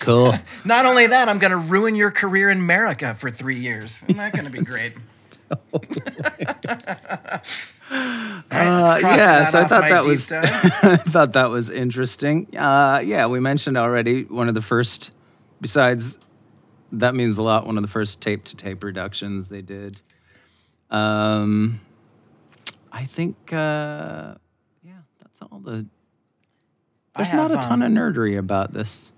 cool. 0.00 0.34
not 0.64 0.84
only 0.84 1.06
that, 1.06 1.28
I'm 1.28 1.38
going 1.38 1.52
to 1.52 1.56
ruin 1.56 1.94
your 1.96 2.10
career 2.10 2.50
in 2.50 2.58
America 2.58 3.14
for 3.14 3.30
three 3.30 3.58
years. 3.58 4.02
Isn't 4.08 4.16
that 4.18 4.32
going 4.32 4.44
to 4.46 4.50
be 4.52 4.62
great? 4.64 4.92
Uh, 7.90 8.98
yeah, 9.02 9.44
so 9.44 9.60
I 9.60 9.64
thought 9.64 9.88
that 9.88 10.04
was. 10.04 10.30
I 10.32 10.96
thought 10.96 11.32
that 11.32 11.50
was 11.50 11.70
interesting. 11.70 12.46
Uh, 12.56 13.02
yeah, 13.04 13.26
we 13.26 13.40
mentioned 13.40 13.76
already 13.76 14.24
one 14.24 14.48
of 14.48 14.54
the 14.54 14.62
first. 14.62 15.14
Besides, 15.60 16.20
that 16.92 17.14
means 17.14 17.38
a 17.38 17.42
lot. 17.42 17.66
One 17.66 17.76
of 17.76 17.82
the 17.82 17.88
first 17.88 18.20
tape 18.20 18.44
to 18.44 18.56
tape 18.56 18.84
reductions 18.84 19.48
they 19.48 19.62
did. 19.62 20.00
Um, 20.90 21.80
I 22.92 23.04
think. 23.04 23.52
Uh, 23.52 24.34
yeah, 24.82 24.92
that's 25.20 25.40
all 25.42 25.58
the. 25.58 25.86
There's 27.16 27.32
not 27.32 27.50
a 27.50 27.56
ton 27.56 27.82
um, 27.82 27.82
of 27.82 27.92
nerdery 27.92 28.38
about 28.38 28.72
this. 28.72 29.12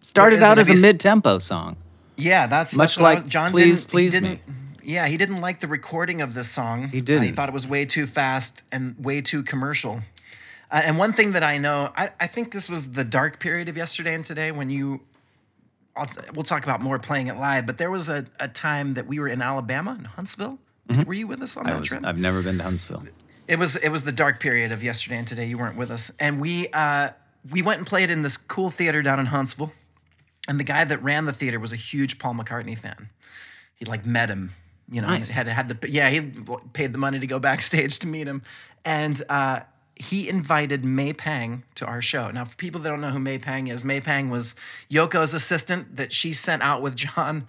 Started 0.00 0.42
out 0.42 0.58
as 0.58 0.68
a 0.68 0.80
mid-tempo 0.80 1.38
song. 1.38 1.76
Yeah, 2.16 2.46
that's 2.46 2.76
Much 2.76 2.96
that's 2.96 3.00
like 3.00 3.18
was, 3.18 3.24
John 3.24 3.50
Please 3.50 3.84
Please 3.84 4.20
Me. 4.20 4.40
Didn't, 4.82 4.92
Yeah, 4.94 5.06
he 5.06 5.16
didn't 5.16 5.40
like 5.40 5.60
the 5.60 5.68
recording 5.68 6.20
of 6.20 6.34
this 6.34 6.50
song. 6.50 6.82
He 6.82 6.86
Uh, 6.86 6.90
he 6.90 7.00
didn't. 7.00 7.34
thought 7.34 7.48
it 7.48 7.52
was 7.54 7.66
way 7.66 7.84
too 7.86 8.06
fast 8.06 8.62
and 8.70 8.94
way 8.98 9.20
too 9.20 9.42
commercial. 9.42 10.02
Uh, 10.70 10.82
and 10.84 10.98
one 10.98 11.12
thing 11.12 11.32
that 11.32 11.42
I 11.42 11.58
know, 11.58 11.92
I, 11.96 12.10
I 12.18 12.26
think 12.26 12.52
this 12.52 12.68
was 12.70 12.92
the 12.92 13.04
dark 13.04 13.38
period 13.40 13.68
of 13.68 13.76
yesterday 13.76 14.14
and 14.14 14.24
today 14.24 14.52
when 14.52 14.70
you. 14.70 15.00
I'll, 15.94 16.08
we'll 16.34 16.44
talk 16.44 16.64
about 16.64 16.80
more 16.80 16.98
playing 16.98 17.26
it 17.26 17.36
live, 17.36 17.66
but 17.66 17.76
there 17.76 17.90
was 17.90 18.08
a, 18.08 18.24
a 18.40 18.48
time 18.48 18.94
that 18.94 19.06
we 19.06 19.18
were 19.18 19.28
in 19.28 19.42
Alabama 19.42 19.94
in 19.98 20.06
Huntsville. 20.06 20.58
Were 21.06 21.12
you 21.12 21.26
with 21.26 21.42
us 21.42 21.56
on 21.58 21.64
Mm-hmm. 21.64 21.68
I 21.68 21.72
that 21.74 21.78
was, 21.80 21.88
trip? 21.88 22.04
I've 22.06 22.16
never 22.18 22.42
been 22.42 22.56
to 22.58 22.64
Huntsville. 22.64 23.04
It 23.46 23.58
was 23.58 23.76
it 23.76 23.90
was 23.90 24.02
the 24.04 24.12
dark 24.12 24.40
period 24.40 24.72
of 24.72 24.82
yesterday 24.82 25.16
and 25.18 25.28
today. 25.28 25.46
You 25.46 25.58
weren't 25.58 25.76
with 25.76 25.90
us, 25.90 26.10
and 26.18 26.40
we 26.40 26.68
uh, 26.72 27.10
we 27.50 27.60
went 27.60 27.78
and 27.78 27.86
played 27.86 28.08
in 28.08 28.22
this 28.22 28.38
cool 28.38 28.70
theater 28.70 29.02
down 29.02 29.20
in 29.20 29.26
Huntsville. 29.26 29.72
And 30.48 30.58
the 30.58 30.64
guy 30.64 30.82
that 30.84 31.02
ran 31.02 31.26
the 31.26 31.32
theater 31.34 31.60
was 31.60 31.72
a 31.74 31.76
huge 31.76 32.18
Paul 32.18 32.34
McCartney 32.34 32.76
fan. 32.78 33.10
He 33.74 33.84
like 33.84 34.06
met 34.06 34.28
him, 34.30 34.54
you 34.92 35.00
know, 35.00 35.08
Nice. 35.08 35.32
had 35.32 35.48
had 35.48 35.68
the 35.68 35.90
yeah 35.90 36.10
he 36.10 36.20
paid 36.72 36.92
the 36.92 36.98
money 36.98 37.18
to 37.18 37.26
go 37.26 37.38
backstage 37.38 37.98
to 38.00 38.06
meet 38.06 38.26
him, 38.28 38.42
and 38.84 39.22
uh, 39.28 39.60
he 39.96 40.28
invited 40.28 40.84
May 40.84 41.12
Pang 41.12 41.62
to 41.76 41.86
our 41.86 42.02
show. 42.02 42.30
Now, 42.30 42.44
for 42.44 42.56
people 42.56 42.80
that 42.80 42.88
don't 42.88 43.00
know 43.00 43.10
who 43.10 43.18
May 43.18 43.38
Pang 43.38 43.66
is, 43.68 43.84
May 43.84 44.00
Pang 44.00 44.30
was 44.30 44.54
Yoko's 44.90 45.34
assistant 45.34 45.96
that 45.96 46.12
she 46.12 46.32
sent 46.32 46.62
out 46.62 46.82
with 46.82 46.94
John 46.96 47.46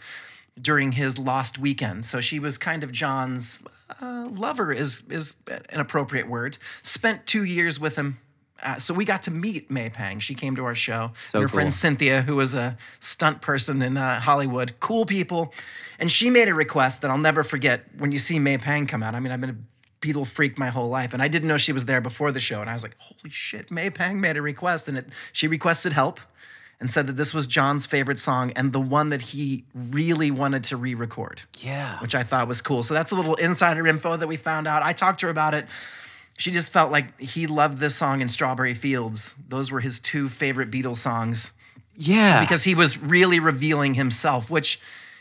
during 0.62 0.94
his 0.94 1.18
lost 1.18 1.58
weekend. 1.58 2.06
So 2.06 2.22
she 2.22 2.40
was 2.40 2.58
kind 2.58 2.84
of 2.84 2.92
John's 2.92 3.62
uh, 4.02 4.28
lover 4.32 4.72
is 4.72 5.04
is 5.10 5.34
an 5.48 5.80
appropriate 5.80 6.28
word. 6.28 6.58
Spent 6.82 7.26
two 7.26 7.44
years 7.44 7.80
with 7.80 7.96
him. 7.96 8.20
Uh, 8.64 8.78
so 8.78 8.94
we 8.94 9.06
got 9.06 9.24
to 9.24 9.32
meet 9.32 9.70
May 9.70 9.90
Pang. 9.90 10.20
She 10.20 10.34
came 10.36 10.56
to 10.56 10.66
our 10.66 10.76
show. 10.76 11.12
So 11.30 11.42
her 11.42 11.48
friend. 11.48 11.74
Cynthia, 11.74 12.22
who 12.22 12.36
was 12.36 12.56
a 12.56 12.78
stunt 13.00 13.42
person 13.42 13.82
in 13.82 13.98
uh, 13.98 14.20
Hollywood, 14.20 14.74
cool 14.80 15.06
people, 15.06 15.54
and 16.00 16.10
she 16.12 16.30
made 16.30 16.48
a 16.48 16.54
request 16.56 17.02
that 17.02 17.12
I'll 17.12 17.18
never 17.18 17.44
forget. 17.44 17.84
When 17.98 18.12
you 18.12 18.20
see 18.20 18.40
May 18.40 18.58
Pang 18.58 18.88
come 18.88 19.04
out, 19.04 19.16
I 19.16 19.20
mean, 19.20 19.32
I've 19.32 19.42
been 19.42 19.50
a 19.50 19.56
Beatle 20.02 20.28
freak 20.28 20.58
my 20.58 20.70
whole 20.70 20.90
life, 20.90 21.14
and 21.14 21.22
I 21.22 21.28
didn't 21.30 21.48
know 21.48 21.58
she 21.58 21.72
was 21.72 21.86
there 21.86 22.02
before 22.02 22.32
the 22.32 22.40
show, 22.42 22.60
and 22.60 22.70
I 22.70 22.74
was 22.74 22.84
like, 22.84 22.96
"Holy 22.98 23.30
shit!" 23.30 23.72
May 23.72 23.90
Pang 23.90 24.20
made 24.20 24.36
a 24.36 24.42
request, 24.42 24.88
and 24.90 24.98
it, 24.98 25.10
she 25.32 25.48
requested 25.48 25.94
help, 25.94 26.20
and 26.82 26.92
said 26.92 27.08
that 27.08 27.14
this 27.14 27.34
was 27.34 27.48
John's 27.48 27.86
favorite 27.86 28.20
song 28.20 28.52
and 28.58 28.74
the 28.74 28.82
one 28.82 29.08
that 29.10 29.22
he 29.22 29.64
really 29.74 30.30
wanted 30.32 30.66
to 30.66 30.76
re-record 30.76 31.42
Yeah. 31.62 31.98
which 32.02 32.14
I 32.16 32.24
thought 32.24 32.50
was 32.50 32.62
cool. 32.62 32.84
So 32.84 32.94
that's 32.94 33.12
a 33.12 33.16
little 33.16 33.36
insider 33.36 33.88
info 33.88 34.18
that 34.18 34.28
we 34.28 34.36
found 34.36 34.68
out. 34.68 34.84
I 34.84 34.92
talked 34.92 35.22
to 35.22 35.28
her 35.28 35.30
about 35.30 35.54
it. 35.54 35.66
She 36.38 36.52
just 36.52 36.72
felt 36.72 36.92
like 36.92 37.20
he 37.20 37.48
loved 37.48 37.78
this 37.78 37.96
song 37.96 38.20
in 38.22 38.28
Strawberry 38.28 38.74
Fields. 38.74 39.36
Those 39.50 39.72
were 39.72 39.80
his 39.82 40.00
two 40.00 40.30
favorite 40.30 40.72
Beatles 40.72 40.98
songs 40.98 41.52
Yeah. 41.96 42.40
because 42.42 42.64
he 42.64 42.74
was 42.76 42.98
really 42.98 43.40
revealing 43.40 43.94
himself, 43.94 44.50
which 44.50 44.80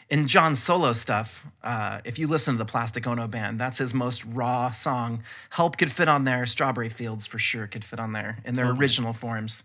in 0.09 0.27
John's 0.27 0.63
solo 0.63 0.93
stuff, 0.93 1.45
uh, 1.63 2.01
if 2.05 2.19
you 2.19 2.27
listen 2.27 2.55
to 2.55 2.59
the 2.59 2.65
Plastic 2.65 3.07
Ono 3.07 3.27
Band, 3.29 3.59
that's 3.61 3.79
his 3.79 3.95
most 3.95 4.25
raw 4.25 4.71
song. 4.71 5.23
Help 5.51 5.77
could 5.79 5.93
fit 5.93 6.09
on 6.09 6.25
there. 6.25 6.45
Strawberry 6.47 6.89
Fields 6.89 7.27
for 7.27 7.39
sure 7.39 7.67
could 7.67 7.85
fit 7.85 7.99
on 8.01 8.13
there 8.13 8.39
in 8.45 8.55
their 8.55 8.71
original 8.71 9.13
forms. 9.13 9.65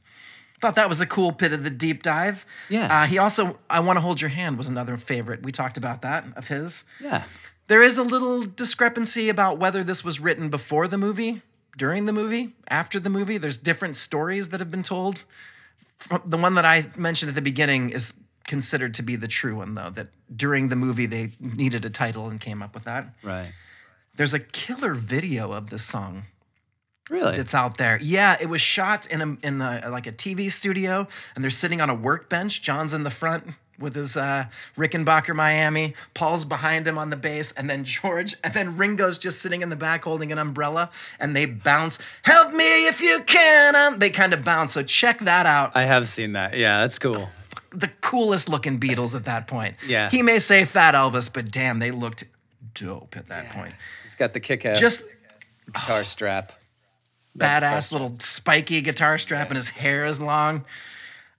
Thought 0.60 0.76
that 0.76 0.90
was 0.90 1.00
a 1.02 1.06
cool 1.06 1.32
bit 1.32 1.54
of 1.54 1.64
the 1.64 1.70
deep 1.70 2.02
dive. 2.02 2.46
Yeah. 2.70 3.02
Uh, 3.04 3.06
he 3.06 3.18
also, 3.20 3.60
I 3.70 3.80
Want 3.80 3.98
to 3.98 4.02
Hold 4.02 4.22
Your 4.22 4.30
Hand 4.32 4.58
was 4.58 4.70
another 4.70 4.98
favorite. 4.98 5.44
We 5.44 5.52
talked 5.52 5.78
about 5.78 6.02
that 6.02 6.26
of 6.36 6.48
his. 6.48 6.84
yeah. 7.02 7.24
There 7.68 7.84
is 7.84 7.98
a 7.98 8.04
little 8.04 8.44
discrepancy 8.44 9.30
about 9.30 9.58
whether 9.58 9.84
this 9.84 10.04
was 10.04 10.20
written 10.20 10.50
before 10.50 10.88
the 10.88 10.98
movie, 10.98 11.42
during 11.78 12.06
the 12.06 12.14
movie, 12.14 12.54
after 12.70 13.00
the 13.00 13.10
movie. 13.10 13.38
There's 13.38 13.58
different 13.58 13.96
stories 13.96 14.50
that 14.50 14.60
have 14.60 14.72
been 14.72 14.84
told. 14.84 15.26
The 16.26 16.38
one 16.38 16.56
that 16.56 16.66
I 16.66 16.86
mentioned 16.96 17.30
at 17.30 17.36
the 17.36 17.42
beginning 17.42 17.90
is 17.90 18.14
considered 18.46 18.94
to 18.96 19.04
be 19.04 19.16
the 19.18 19.28
true 19.28 19.58
one, 19.58 19.76
though, 19.76 19.90
that 19.92 20.08
during 20.34 20.70
the 20.70 20.76
movie 20.76 21.06
they 21.06 21.32
needed 21.40 21.84
a 21.84 21.90
title 21.90 22.30
and 22.30 22.40
came 22.40 22.62
up 22.64 22.74
with 22.74 22.86
that. 22.86 23.14
Right. 23.22 23.52
There's 24.16 24.34
a 24.34 24.40
killer 24.40 24.94
video 24.94 25.52
of 25.52 25.70
this 25.70 25.84
song 25.84 26.24
Really? 27.10 27.36
that's 27.38 27.54
out 27.54 27.78
there. 27.78 28.00
Yeah, 28.02 28.38
it 28.40 28.48
was 28.48 28.62
shot 28.62 29.08
in 29.08 29.22
a 29.22 29.46
in 29.46 29.62
a, 29.62 29.90
like 29.90 30.08
a 30.08 30.12
TV 30.12 30.50
studio, 30.50 31.08
and 31.36 31.44
they're 31.44 31.52
sitting 31.52 31.82
on 31.82 31.90
a 31.90 31.96
workbench. 31.96 32.62
John's 32.62 32.94
in 32.94 33.04
the 33.04 33.10
front 33.12 33.44
with 33.80 33.96
his 33.96 34.18
uh, 34.18 34.46
Rickenbacker 34.78 35.36
Miami. 35.36 35.94
Paul's 36.14 36.46
behind 36.46 36.88
him 36.88 36.98
on 36.98 37.10
the 37.10 37.16
bass, 37.16 37.52
and 37.52 37.70
then 37.70 37.84
George, 37.84 38.36
and 38.44 38.54
then 38.54 38.78
Ringo's 38.78 39.18
just 39.18 39.42
sitting 39.42 39.62
in 39.62 39.70
the 39.70 39.76
back 39.76 40.04
holding 40.04 40.32
an 40.32 40.38
umbrella, 40.38 40.90
and 41.20 41.36
they 41.36 41.46
bounce. 41.46 42.00
Help 42.24 42.54
me 42.54 42.88
if 42.88 43.02
you 43.02 43.20
can. 43.26 43.76
Um, 43.76 44.00
they 44.00 44.10
kind 44.10 44.34
of 44.34 44.44
bounce. 44.44 44.74
So 44.74 44.84
check 44.84 45.20
that 45.20 45.46
out. 45.46 45.72
I 45.76 45.84
have 45.84 46.08
seen 46.08 46.34
that. 46.34 46.58
Yeah, 46.58 46.82
that's 46.82 46.98
cool. 47.00 47.30
the 47.72 47.90
coolest 48.02 48.50
looking 48.50 48.80
Beatles 48.80 49.14
at 49.16 49.26
that 49.26 49.48
point. 49.48 49.76
Yeah. 49.86 50.10
he 50.10 50.22
may 50.22 50.40
say 50.40 50.66
Fat 50.66 50.96
Elvis, 50.96 51.32
but 51.32 51.52
damn, 51.52 51.80
they 51.80 51.92
looked 51.92 52.24
dope 52.74 53.16
at 53.18 53.28
that 53.28 53.52
point. 53.52 53.76
He's 54.04 54.16
got 54.16 54.34
the 54.34 54.40
kick-ass 54.40 54.80
Just 54.80 55.06
guitar 55.74 56.04
strap. 56.04 56.54
badass 57.38 57.92
little 57.92 58.16
spiky 58.20 58.82
guitar 58.82 59.18
strap 59.18 59.50
and 59.50 59.58
his 59.58 59.70
hair 59.70 60.06
is 60.06 60.20
long. 60.22 60.66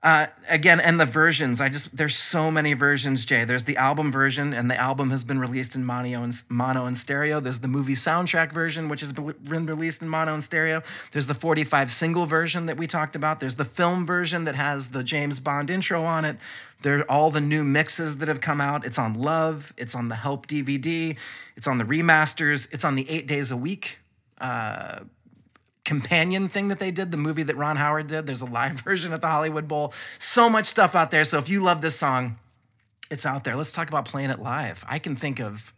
Uh, 0.00 0.28
again, 0.48 0.78
and 0.78 1.00
the 1.00 1.06
versions, 1.06 1.60
I 1.60 1.68
just 1.68 1.96
there's 1.96 2.14
so 2.14 2.52
many 2.52 2.72
versions, 2.72 3.24
Jay. 3.24 3.44
There's 3.44 3.64
the 3.64 3.76
album 3.76 4.12
version, 4.12 4.52
and 4.52 4.70
the 4.70 4.76
album 4.76 5.10
has 5.10 5.24
been 5.24 5.40
released 5.40 5.74
in 5.74 5.84
mono 5.84 6.22
and 6.22 6.32
mono 6.48 6.84
and 6.84 6.96
stereo. 6.96 7.40
There's 7.40 7.58
the 7.58 7.68
movie 7.68 7.94
soundtrack 7.94 8.52
version, 8.52 8.88
which 8.88 9.00
has 9.00 9.12
been 9.12 9.66
released 9.66 10.00
in 10.00 10.08
mono 10.08 10.34
and 10.34 10.44
stereo. 10.44 10.82
There's 11.10 11.26
the 11.26 11.34
45 11.34 11.90
single 11.90 12.26
version 12.26 12.66
that 12.66 12.76
we 12.76 12.86
talked 12.86 13.16
about. 13.16 13.40
There's 13.40 13.56
the 13.56 13.64
film 13.64 14.06
version 14.06 14.44
that 14.44 14.54
has 14.54 14.90
the 14.90 15.02
James 15.02 15.40
Bond 15.40 15.68
intro 15.68 16.04
on 16.04 16.24
it. 16.24 16.36
There 16.82 17.00
are 17.00 17.10
all 17.10 17.32
the 17.32 17.40
new 17.40 17.64
mixes 17.64 18.18
that 18.18 18.28
have 18.28 18.40
come 18.40 18.60
out. 18.60 18.86
It's 18.86 19.00
on 19.00 19.14
Love. 19.14 19.72
It's 19.76 19.96
on 19.96 20.08
the 20.08 20.14
Help 20.14 20.46
DVD. 20.46 21.18
It's 21.56 21.66
on 21.66 21.78
the 21.78 21.84
remasters. 21.84 22.72
It's 22.72 22.84
on 22.84 22.94
the 22.94 23.10
Eight 23.10 23.26
Days 23.26 23.50
a 23.50 23.56
Week 23.56 23.98
companion 25.88 26.48
thing 26.48 26.68
that 26.68 26.78
they 26.78 26.90
did, 26.92 27.10
the 27.10 27.16
movie 27.16 27.42
that 27.42 27.56
Ron 27.56 27.76
Howard 27.76 28.06
did. 28.06 28.26
There's 28.26 28.42
a 28.42 28.46
live 28.46 28.80
version 28.84 29.12
at 29.12 29.20
the 29.20 29.26
Hollywood 29.28 29.66
Bowl. 29.66 29.92
So 30.18 30.48
much 30.48 30.66
stuff 30.66 30.94
out 30.94 31.10
there. 31.10 31.24
So 31.24 31.38
if 31.38 31.48
you 31.48 31.60
love 31.62 31.80
this 31.80 31.96
song, 31.96 32.38
it's 33.10 33.26
out 33.26 33.42
there. 33.44 33.56
Let's 33.56 33.72
talk 33.72 33.88
about 33.88 34.04
playing 34.04 34.30
it 34.30 34.38
live. 34.38 34.84
I 34.88 34.98
can 35.00 35.16
think 35.16 35.40
of, 35.40 35.72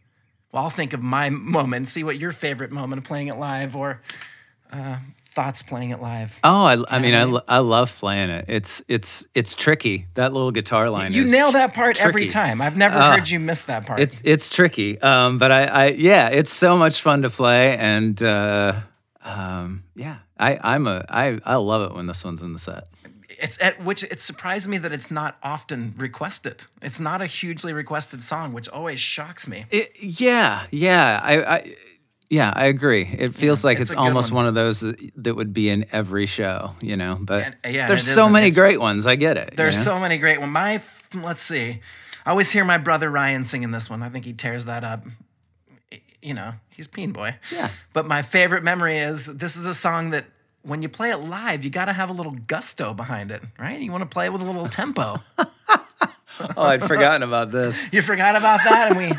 well, 0.51 0.63
I'll 0.63 0.69
think 0.69 0.93
of 0.93 1.01
my 1.01 1.29
moment, 1.57 1.87
see 1.87 2.03
what 2.03 2.19
your 2.19 2.31
favorite 2.31 2.71
moment 2.71 2.99
of 2.99 3.05
playing 3.05 3.27
it 3.29 3.37
live 3.37 3.75
or 3.75 4.01
uh, 4.71 4.97
thoughts 5.27 5.61
playing 5.63 5.91
it 5.91 6.01
live. 6.01 6.37
Oh, 6.43 6.65
I, 6.65 6.83
I 6.89 6.99
mean, 6.99 7.15
I, 7.15 7.23
lo- 7.23 7.41
I 7.47 7.59
love 7.59 7.95
playing 7.97 8.29
it. 8.31 8.45
It's 8.49 8.81
it's 8.89 9.25
it's 9.33 9.55
tricky. 9.55 10.07
That 10.15 10.33
little 10.33 10.51
guitar 10.51 10.89
line. 10.89 11.13
You 11.13 11.23
nail 11.25 11.53
that 11.53 11.73
part 11.73 12.03
every 12.03 12.27
time. 12.27 12.61
I've 12.61 12.75
never 12.75 12.97
Uh, 12.97 13.15
heard 13.15 13.29
you 13.29 13.39
miss 13.39 13.63
that 13.65 13.85
part. 13.85 14.01
It's 14.01 14.21
it's 14.25 14.49
tricky. 14.49 14.99
Um, 15.01 15.37
but 15.37 15.51
I, 15.51 15.63
I 15.65 15.85
yeah, 15.91 16.27
it's 16.29 16.51
so 16.53 16.75
much 16.77 17.01
fun 17.01 17.21
to 17.21 17.29
play, 17.29 17.77
and 17.77 18.21
uh, 18.21 18.81
um, 19.23 19.83
yeah, 19.95 20.17
I 20.39 20.59
I'm 20.61 20.87
a 20.87 21.05
I 21.09 21.39
I 21.45 21.55
love 21.55 21.89
it 21.91 21.95
when 21.95 22.07
this 22.07 22.23
one's 22.23 22.41
in 22.41 22.53
the 22.53 22.59
set. 22.59 22.87
it's 23.29 23.61
at 23.61 23.83
which 23.83 24.03
it 24.03 24.19
surprised 24.19 24.67
me 24.67 24.77
that 24.79 24.91
it's 24.91 25.11
not 25.11 25.37
often 25.43 25.93
requested. 25.97 26.65
It's 26.81 26.99
not 26.99 27.21
a 27.21 27.25
hugely 27.25 27.73
requested 27.73 28.21
song, 28.21 28.53
which 28.53 28.67
always 28.69 28.99
shocks 28.99 29.47
me. 29.47 29.65
It, 29.71 29.91
yeah, 29.99 30.65
yeah, 30.71 31.19
I, 31.23 31.43
I, 31.43 31.75
yeah, 32.29 32.51
I 32.55 32.65
agree. 32.65 33.03
It 33.17 33.33
feels 33.35 33.63
like 33.65 33.79
it's 33.79 33.91
it's, 33.91 33.97
almost 33.99 34.31
one. 34.31 34.43
one. 34.43 34.45
of 34.47 34.55
those 34.55 34.79
that, 34.81 35.11
that 35.23 35.35
would 35.35 35.53
be 35.53 35.69
in 35.69 35.85
every 35.91 36.25
show, 36.25 36.75
you 36.81 36.95
know. 36.97 37.17
But 37.19 37.55
And- 37.63 37.75
yeah, 37.75 37.87
there's 37.87 38.07
so 38.07 38.27
many 38.29 38.47
It's- 38.47 38.57
great 38.57 38.79
ones. 38.79 39.05
I 39.05 39.15
get 39.15 39.37
it. 39.37 39.49
you 39.51 39.57
There's 39.57 39.77
know? 39.77 39.93
so 39.93 39.99
many 39.99 40.17
great 40.17 40.39
ones. 40.39 40.51
My 40.51 40.81
let's 41.13 41.41
see. 41.41 41.81
I 42.25 42.29
always 42.29 42.51
hear 42.51 42.63
my 42.63 42.77
brother 42.77 43.09
Ryan 43.09 43.43
singing 43.43 43.71
this 43.71 43.89
one. 43.89 44.01
I 44.03 44.09
think 44.09 44.25
he 44.25 44.33
tears 44.33 44.65
that 44.65 44.83
up. 44.83 45.03
You 46.21 46.35
know, 46.35 46.53
he's 46.81 46.87
Peen 46.87 47.11
Boy. 47.11 47.35
Yeah. 47.53 47.69
But 47.93 48.07
my 48.07 48.23
favorite 48.23 48.63
memory 48.63 48.97
is 48.97 49.27
this 49.27 49.55
is 49.55 49.67
a 49.67 49.73
song 49.73 50.09
that 50.09 50.25
when 50.63 50.81
you 50.81 50.89
play 50.89 51.11
it 51.11 51.17
live, 51.17 51.63
you 51.63 51.69
got 51.69 51.85
to 51.85 51.93
have 51.93 52.09
a 52.09 52.13
little 52.13 52.31
gusto 52.31 52.93
behind 52.93 53.29
it, 53.29 53.43
right? 53.59 53.79
You 53.79 53.91
want 53.91 54.01
to 54.01 54.07
play 54.07 54.25
it 54.25 54.33
with 54.33 54.41
a 54.41 54.45
little 54.45 54.67
tempo. 54.67 55.17
oh, 55.37 55.87
I'd 56.57 56.81
forgotten 56.83 57.21
about 57.21 57.51
this. 57.51 57.81
You 57.91 58.01
forgot 58.01 58.35
about 58.35 58.61
that, 58.63 58.91
and 58.91 58.97
we. 58.97 59.11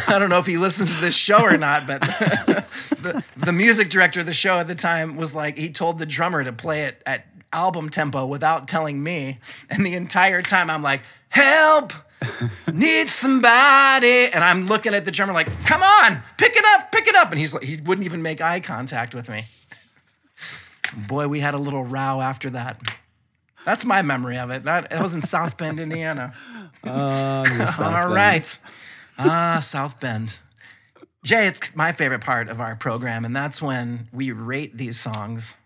I 0.14 0.18
don't 0.18 0.30
know 0.30 0.38
if 0.38 0.46
he 0.46 0.58
listens 0.58 0.94
to 0.94 1.00
this 1.00 1.16
show 1.16 1.42
or 1.42 1.56
not, 1.56 1.86
but 1.86 2.02
the, 2.02 3.24
the 3.36 3.52
music 3.52 3.90
director 3.90 4.20
of 4.20 4.26
the 4.26 4.32
show 4.32 4.58
at 4.58 4.68
the 4.68 4.74
time 4.74 5.16
was 5.16 5.34
like, 5.34 5.56
he 5.56 5.70
told 5.70 5.98
the 5.98 6.06
drummer 6.06 6.44
to 6.44 6.52
play 6.52 6.82
it 6.82 7.02
at 7.06 7.26
album 7.52 7.88
tempo 7.88 8.26
without 8.26 8.68
telling 8.68 9.02
me. 9.02 9.38
And 9.70 9.84
the 9.84 9.94
entire 9.94 10.42
time 10.42 10.70
I'm 10.70 10.82
like, 10.82 11.02
help, 11.30 11.92
need 12.72 13.08
somebody. 13.08 14.26
And 14.32 14.42
I'm 14.44 14.66
looking 14.66 14.94
at 14.94 15.04
the 15.04 15.10
drummer 15.10 15.32
like, 15.32 15.48
come 15.66 15.82
on, 15.82 16.22
pick 16.36 16.56
it 16.56 16.64
up, 16.74 16.92
pick 16.92 17.06
it 17.06 17.14
up. 17.14 17.30
And 17.30 17.38
he's 17.38 17.54
like, 17.54 17.62
he 17.64 17.76
wouldn't 17.76 18.04
even 18.04 18.22
make 18.22 18.40
eye 18.40 18.60
contact 18.60 19.14
with 19.14 19.28
me. 19.28 19.42
Boy, 21.06 21.28
we 21.28 21.40
had 21.40 21.54
a 21.54 21.58
little 21.58 21.84
row 21.84 22.20
after 22.20 22.50
that. 22.50 22.80
That's 23.64 23.84
my 23.84 24.02
memory 24.02 24.38
of 24.38 24.50
it. 24.50 24.64
That 24.64 24.92
it 24.92 25.02
was 25.02 25.14
in 25.14 25.20
South 25.20 25.56
Bend, 25.56 25.80
Indiana. 25.82 26.32
Oh, 26.84 27.44
All 27.80 28.08
right. 28.08 28.58
Ah, 29.18 29.58
South 29.60 30.00
Bend. 30.00 30.38
Jay, 31.24 31.46
it's 31.46 31.74
my 31.74 31.92
favorite 31.92 32.20
part 32.20 32.48
of 32.48 32.60
our 32.60 32.76
program, 32.76 33.24
and 33.24 33.34
that's 33.34 33.60
when 33.60 34.08
we 34.12 34.30
rate 34.30 34.76
these 34.76 34.98
songs. 34.98 35.56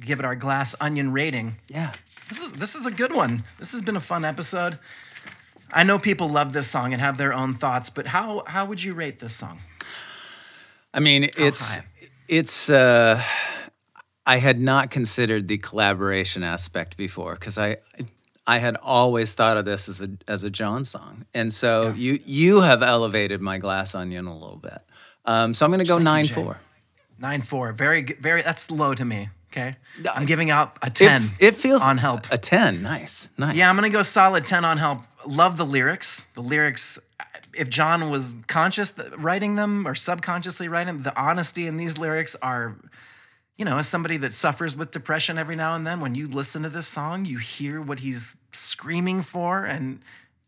Give 0.00 0.18
it 0.18 0.24
our 0.24 0.34
glass 0.34 0.74
onion 0.80 1.12
rating. 1.12 1.54
Yeah. 1.68 1.92
This 2.28 2.42
is 2.42 2.52
this 2.52 2.74
is 2.74 2.86
a 2.86 2.90
good 2.90 3.12
one. 3.12 3.44
This 3.58 3.72
has 3.72 3.82
been 3.82 3.96
a 3.96 4.00
fun 4.00 4.24
episode. 4.24 4.78
I 5.72 5.84
know 5.84 5.98
people 5.98 6.28
love 6.28 6.52
this 6.52 6.68
song 6.68 6.92
and 6.92 7.00
have 7.00 7.16
their 7.16 7.32
own 7.32 7.54
thoughts, 7.54 7.90
but 7.90 8.06
how 8.06 8.44
how 8.46 8.64
would 8.64 8.82
you 8.82 8.94
rate 8.94 9.18
this 9.18 9.34
song? 9.34 9.60
I 10.92 11.00
mean, 11.00 11.30
it's 11.36 11.76
high? 11.76 11.84
it's. 12.28 12.70
Uh, 12.70 13.22
I 14.26 14.36
had 14.36 14.60
not 14.60 14.90
considered 14.90 15.48
the 15.48 15.58
collaboration 15.58 16.42
aspect 16.42 16.96
before 16.96 17.34
because 17.34 17.58
I 17.58 17.78
I 18.46 18.58
had 18.58 18.76
always 18.82 19.34
thought 19.34 19.56
of 19.56 19.64
this 19.64 19.88
as 19.88 20.00
a 20.00 20.10
as 20.28 20.44
a 20.44 20.50
John 20.50 20.84
song, 20.84 21.24
and 21.34 21.52
so 21.52 21.92
you 21.96 22.18
you 22.24 22.60
have 22.60 22.82
elevated 22.82 23.40
my 23.40 23.58
glass 23.58 23.94
onion 23.94 24.26
a 24.26 24.34
little 24.36 24.56
bit. 24.56 24.78
Um, 25.24 25.54
so 25.54 25.64
I'm 25.64 25.70
going 25.70 25.84
to 25.84 25.88
go 25.88 25.94
Thank 25.94 26.00
you, 26.00 26.04
nine 26.04 26.24
Jay. 26.24 26.34
four. 26.34 26.60
Nine 27.18 27.40
four. 27.42 27.72
Very 27.72 28.02
good. 28.02 28.18
Very. 28.18 28.42
That's 28.42 28.70
low 28.70 28.94
to 28.94 29.04
me. 29.04 29.28
Okay. 29.52 29.76
I'm 30.12 30.26
giving 30.26 30.50
out 30.50 30.78
a 30.82 30.90
ten. 30.90 31.22
It, 31.38 31.48
it 31.48 31.54
feels 31.54 31.82
on 31.82 31.98
help. 31.98 32.20
a 32.30 32.38
ten. 32.38 32.82
Nice, 32.82 33.28
nice. 33.36 33.56
Yeah, 33.56 33.68
I'm 33.68 33.74
gonna 33.74 33.90
go 33.90 34.02
solid 34.02 34.46
10 34.46 34.64
on 34.64 34.78
help. 34.78 35.02
Love 35.26 35.56
the 35.56 35.66
lyrics. 35.66 36.26
The 36.34 36.40
lyrics, 36.40 36.98
if 37.54 37.68
John 37.68 38.10
was 38.10 38.32
conscious 38.46 38.94
writing 39.16 39.56
them 39.56 39.86
or 39.86 39.94
subconsciously 39.94 40.68
writing 40.68 40.96
them, 40.96 41.02
the 41.04 41.20
honesty 41.20 41.66
in 41.66 41.76
these 41.76 41.98
lyrics 41.98 42.36
are, 42.42 42.76
you 43.58 43.64
know, 43.64 43.78
as 43.78 43.88
somebody 43.88 44.16
that 44.18 44.32
suffers 44.32 44.76
with 44.76 44.90
depression 44.90 45.36
every 45.36 45.56
now 45.56 45.74
and 45.74 45.86
then, 45.86 46.00
when 46.00 46.14
you 46.14 46.26
listen 46.26 46.62
to 46.62 46.68
this 46.68 46.86
song, 46.86 47.24
you 47.26 47.38
hear 47.38 47.80
what 47.80 48.00
he's 48.00 48.36
screaming 48.52 49.22
for. 49.22 49.64
And, 49.64 50.00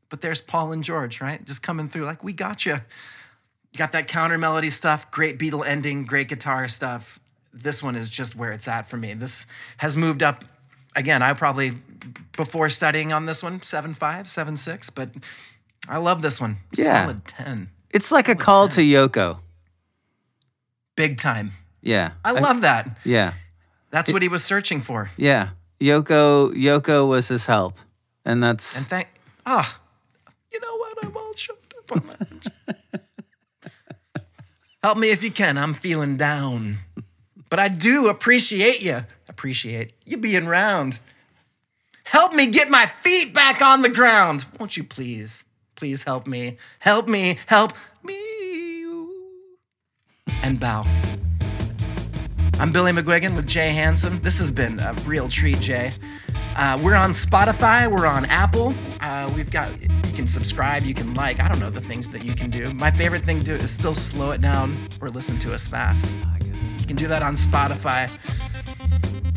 but 0.09 0.23
there's 0.23 0.41
Paul 0.41 0.73
and 0.73 0.83
George, 0.83 1.21
right? 1.21 1.45
Just 1.45 1.63
coming 1.63 1.89
through 1.89 2.05
like, 2.05 2.25
we 2.25 2.33
got 2.33 2.65
you. 2.65 2.75
You 2.75 3.79
got 3.79 3.93
that 3.93 4.07
counter 4.07 4.39
melody 4.39 4.71
stuff, 4.71 5.11
great 5.11 5.39
Beatle 5.39 5.67
ending, 5.67 6.05
great 6.05 6.29
guitar 6.29 6.69
stuff. 6.69 7.19
This 7.55 7.83
one 7.83 7.97
is 7.97 8.09
just 8.09 8.37
where 8.37 8.53
it's 8.53 8.69
at 8.69 8.87
for 8.87 8.97
me. 8.97 9.15
This 9.15 9.47
has 9.79 9.97
moved 9.97 10.23
up. 10.23 10.45
Again, 10.95 11.23
I 11.23 11.33
probably 11.33 11.73
before 12.37 12.69
studying 12.71 13.12
on 13.12 13.27
this 13.27 13.43
one, 13.43 13.62
seven 13.62 13.95
five, 13.95 14.29
seven 14.29 14.57
six, 14.57 14.91
but 14.91 15.11
I 15.88 15.99
love 15.99 16.23
this 16.23 16.41
one. 16.41 16.59
Yeah. 16.77 17.03
Solid 17.03 17.27
ten. 17.27 17.71
It's 17.93 18.11
like 18.11 18.29
a 18.29 18.35
call 18.35 18.69
to 18.69 18.81
Yoko. 18.81 19.41
Big 20.97 21.19
time. 21.19 21.53
Yeah. 21.83 22.12
I 22.25 22.33
love 22.33 22.62
that. 22.62 22.99
Yeah. 23.05 23.35
That's 23.91 24.12
what 24.12 24.23
he 24.23 24.29
was 24.29 24.45
searching 24.45 24.81
for. 24.81 25.11
Yeah. 25.17 25.51
Yoko 25.81 26.53
Yoko 26.55 27.07
was 27.07 27.29
his 27.29 27.47
help. 27.47 27.77
And 28.25 28.43
that's 28.43 28.77
And 28.77 28.87
thank 28.87 29.09
ah, 29.45 29.81
you 30.53 30.61
know 30.61 30.77
what? 30.77 31.05
I'm 31.05 31.17
all 31.17 31.33
choked 31.35 31.75
up 31.79 31.93
on 31.93 32.07
that. 32.09 32.53
Help 34.83 34.99
me 34.99 35.11
if 35.11 35.23
you 35.23 35.31
can. 35.31 35.59
I'm 35.59 35.75
feeling 35.75 36.17
down. 36.17 36.79
But 37.49 37.61
I 37.61 37.69
do 37.69 38.09
appreciate 38.09 38.81
you. 38.83 39.05
Appreciate 39.29 39.93
you 40.05 40.17
being 40.17 40.47
round. 40.47 40.99
Help 42.12 42.35
me 42.35 42.46
get 42.46 42.68
my 42.68 42.85
feet 42.87 43.33
back 43.33 43.62
on 43.62 43.81
the 43.81 43.88
ground. 43.88 44.44
Won't 44.61 44.77
you 44.77 44.85
please? 44.85 45.44
Please 45.77 46.05
help 46.05 46.27
me. 46.27 46.59
Help 46.79 47.09
me. 47.09 47.38
Help 47.46 47.72
me. 48.05 48.85
And 50.42 50.61
bow. 50.61 50.85
I'm 52.61 52.70
Billy 52.70 52.92
McGuigan 52.92 53.35
with 53.35 53.46
Jay 53.46 53.70
Hansen. 53.70 54.20
This 54.20 54.38
has 54.40 54.51
been 54.51 54.79
a 54.81 54.92
real 55.07 55.27
treat, 55.27 55.59
Jay. 55.61 55.90
Uh, 56.55 56.79
we're 56.85 56.96
on 56.96 57.12
Spotify, 57.12 57.90
we're 57.90 58.05
on 58.05 58.27
Apple. 58.27 58.75
Uh, 59.01 59.33
we've 59.35 59.51
got, 59.51 59.72
you 59.81 60.12
can 60.12 60.27
subscribe, 60.27 60.83
you 60.83 60.92
can 60.92 61.14
like, 61.14 61.40
I 61.40 61.48
don't 61.48 61.61
know 61.61 61.70
the 61.70 61.81
things 61.81 62.11
that 62.11 62.22
you 62.22 62.35
can 62.35 62.51
do. 62.51 62.70
My 62.75 62.90
favorite 62.90 63.25
thing 63.25 63.38
to 63.38 63.44
do 63.46 63.55
is 63.55 63.70
still 63.70 63.94
slow 63.94 64.33
it 64.33 64.42
down 64.42 64.77
or 65.01 65.09
listen 65.09 65.38
to 65.38 65.55
us 65.55 65.66
fast. 65.66 66.18
You 66.79 66.87
can 66.87 66.96
do 66.96 67.09
that 67.09 67.22
on 67.22 67.37
Spotify. 67.37 68.11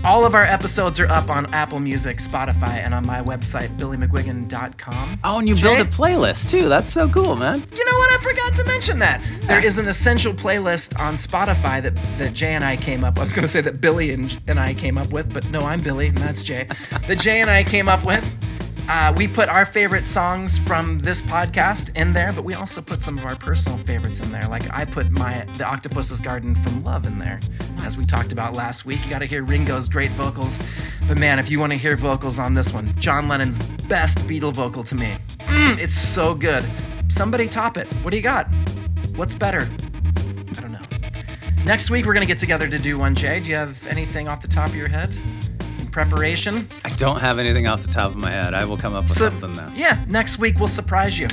All 0.05 0.23
of 0.23 0.35
our 0.35 0.43
episodes 0.43 0.99
are 0.99 1.07
up 1.07 1.31
on 1.31 1.51
Apple 1.51 1.79
Music, 1.79 2.17
Spotify, 2.17 2.75
and 2.77 2.93
on 2.93 3.07
my 3.07 3.23
website, 3.23 3.75
billymcguigan.com. 3.75 5.19
Oh, 5.23 5.39
and 5.39 5.47
you 5.49 5.55
Jay? 5.55 5.63
build 5.63 5.79
a 5.79 5.89
playlist 5.89 6.47
too. 6.47 6.69
That's 6.69 6.93
so 6.93 7.09
cool, 7.09 7.35
man. 7.35 7.65
You 7.75 7.85
know 7.85 7.97
what? 7.97 8.11
I 8.11 8.23
forgot 8.23 8.53
to 8.53 8.63
mention 8.65 8.99
that. 8.99 9.19
There 9.41 9.65
is 9.65 9.79
an 9.79 9.87
essential 9.87 10.31
playlist 10.31 10.99
on 10.99 11.15
Spotify 11.15 11.81
that, 11.81 11.95
that 12.19 12.33
Jay 12.33 12.53
and 12.53 12.63
I 12.63 12.77
came 12.77 13.03
up. 13.03 13.17
I 13.17 13.23
was 13.23 13.33
going 13.33 13.41
to 13.41 13.47
say 13.47 13.61
that 13.61 13.81
Billy 13.81 14.11
and, 14.11 14.39
and 14.47 14.59
I 14.59 14.75
came 14.75 14.99
up 14.99 15.11
with, 15.11 15.33
but 15.33 15.49
no, 15.49 15.61
I'm 15.61 15.81
Billy 15.81 16.09
and 16.09 16.17
that's 16.19 16.43
Jay. 16.43 16.67
that 17.07 17.17
Jay 17.17 17.41
and 17.41 17.49
I 17.49 17.63
came 17.63 17.89
up 17.89 18.05
with. 18.05 18.23
Uh, 18.87 19.11
we 19.17 19.27
put 19.27 19.49
our 19.49 19.65
favorite 19.65 20.05
songs 20.05 20.59
from 20.59 20.99
this 20.99 21.19
podcast 21.19 21.95
in 21.97 22.13
there, 22.13 22.31
but 22.31 22.43
we 22.43 22.53
also 22.53 22.81
put 22.81 23.01
some 23.01 23.17
of 23.17 23.25
our 23.25 23.35
personal 23.35 23.79
favorites 23.79 24.19
in 24.19 24.31
there. 24.31 24.47
Like 24.47 24.71
I 24.71 24.85
put 24.85 25.09
my 25.09 25.43
The 25.57 25.65
Octopus's 25.65 26.21
Garden 26.21 26.53
from 26.53 26.83
Love 26.83 27.07
in 27.07 27.17
there, 27.17 27.39
as 27.79 27.97
we 27.97 28.05
talked 28.05 28.31
about 28.31 28.53
last 28.53 28.85
week. 28.85 29.03
You 29.03 29.09
got 29.09 29.19
to 29.19 29.25
hear 29.25 29.43
Ringo's 29.43 29.89
great 29.89 30.11
vocals, 30.11 30.61
but 31.07 31.17
man, 31.17 31.39
if 31.39 31.49
you 31.49 31.59
want 31.59 31.71
to 31.71 31.79
hear 31.79 31.95
vocals 31.95 32.37
on 32.37 32.53
this 32.53 32.73
one, 32.73 32.93
John 32.99 33.27
Lennon's 33.27 33.57
best 33.87 34.19
Beatle 34.19 34.53
vocal 34.53 34.83
to 34.83 34.93
me. 34.93 35.15
Mm, 35.39 35.79
it's 35.79 35.95
so 35.95 36.35
good. 36.35 36.63
Somebody 37.07 37.47
top 37.47 37.77
it. 37.77 37.87
What 38.03 38.11
do 38.11 38.17
you 38.17 38.23
got? 38.23 38.47
What's 39.15 39.33
better? 39.33 39.67
I 40.57 40.61
don't 40.61 40.71
know. 40.71 40.81
Next 41.65 41.89
week 41.89 42.05
we're 42.05 42.13
gonna 42.13 42.27
get 42.27 42.37
together 42.37 42.67
to 42.67 42.77
do 42.77 42.99
one. 42.99 43.15
Jay, 43.15 43.39
do 43.39 43.49
you 43.49 43.55
have 43.55 43.87
anything 43.87 44.27
off 44.27 44.43
the 44.43 44.47
top 44.47 44.69
of 44.69 44.75
your 44.75 44.89
head 44.89 45.19
preparation? 45.95 46.67
I 46.83 46.89
don't 46.97 47.21
have 47.21 47.39
anything 47.39 47.67
off 47.67 47.81
the 47.81 47.87
top 47.87 48.11
of 48.11 48.17
my 48.17 48.29
head. 48.29 48.53
I 48.53 48.65
will 48.65 48.75
come 48.75 48.93
up 48.93 49.05
with 49.05 49.13
So- 49.13 49.29
something 49.29 49.55
though. 49.55 49.71
Yeah, 49.77 50.03
next 50.09 50.37
week 50.39 50.59
we'll 50.59 50.67
surprise 50.67 51.17
you. 51.17 51.27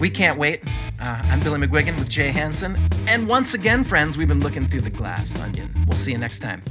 We 0.00 0.10
can't 0.10 0.36
wait. 0.38 0.64
Uh, 0.98 1.22
I'm 1.30 1.38
Billy 1.38 1.64
McGuigan 1.64 1.96
with 1.96 2.08
Jay 2.10 2.30
Hansen. 2.32 2.76
And 3.06 3.28
once 3.28 3.54
again, 3.54 3.84
friends, 3.84 4.18
we've 4.18 4.26
been 4.26 4.40
looking 4.40 4.66
through 4.66 4.80
the 4.80 4.90
glass 4.90 5.38
onion. 5.38 5.72
We'll 5.86 5.94
see 5.96 6.10
you 6.10 6.18
next 6.18 6.40
time. 6.40 6.64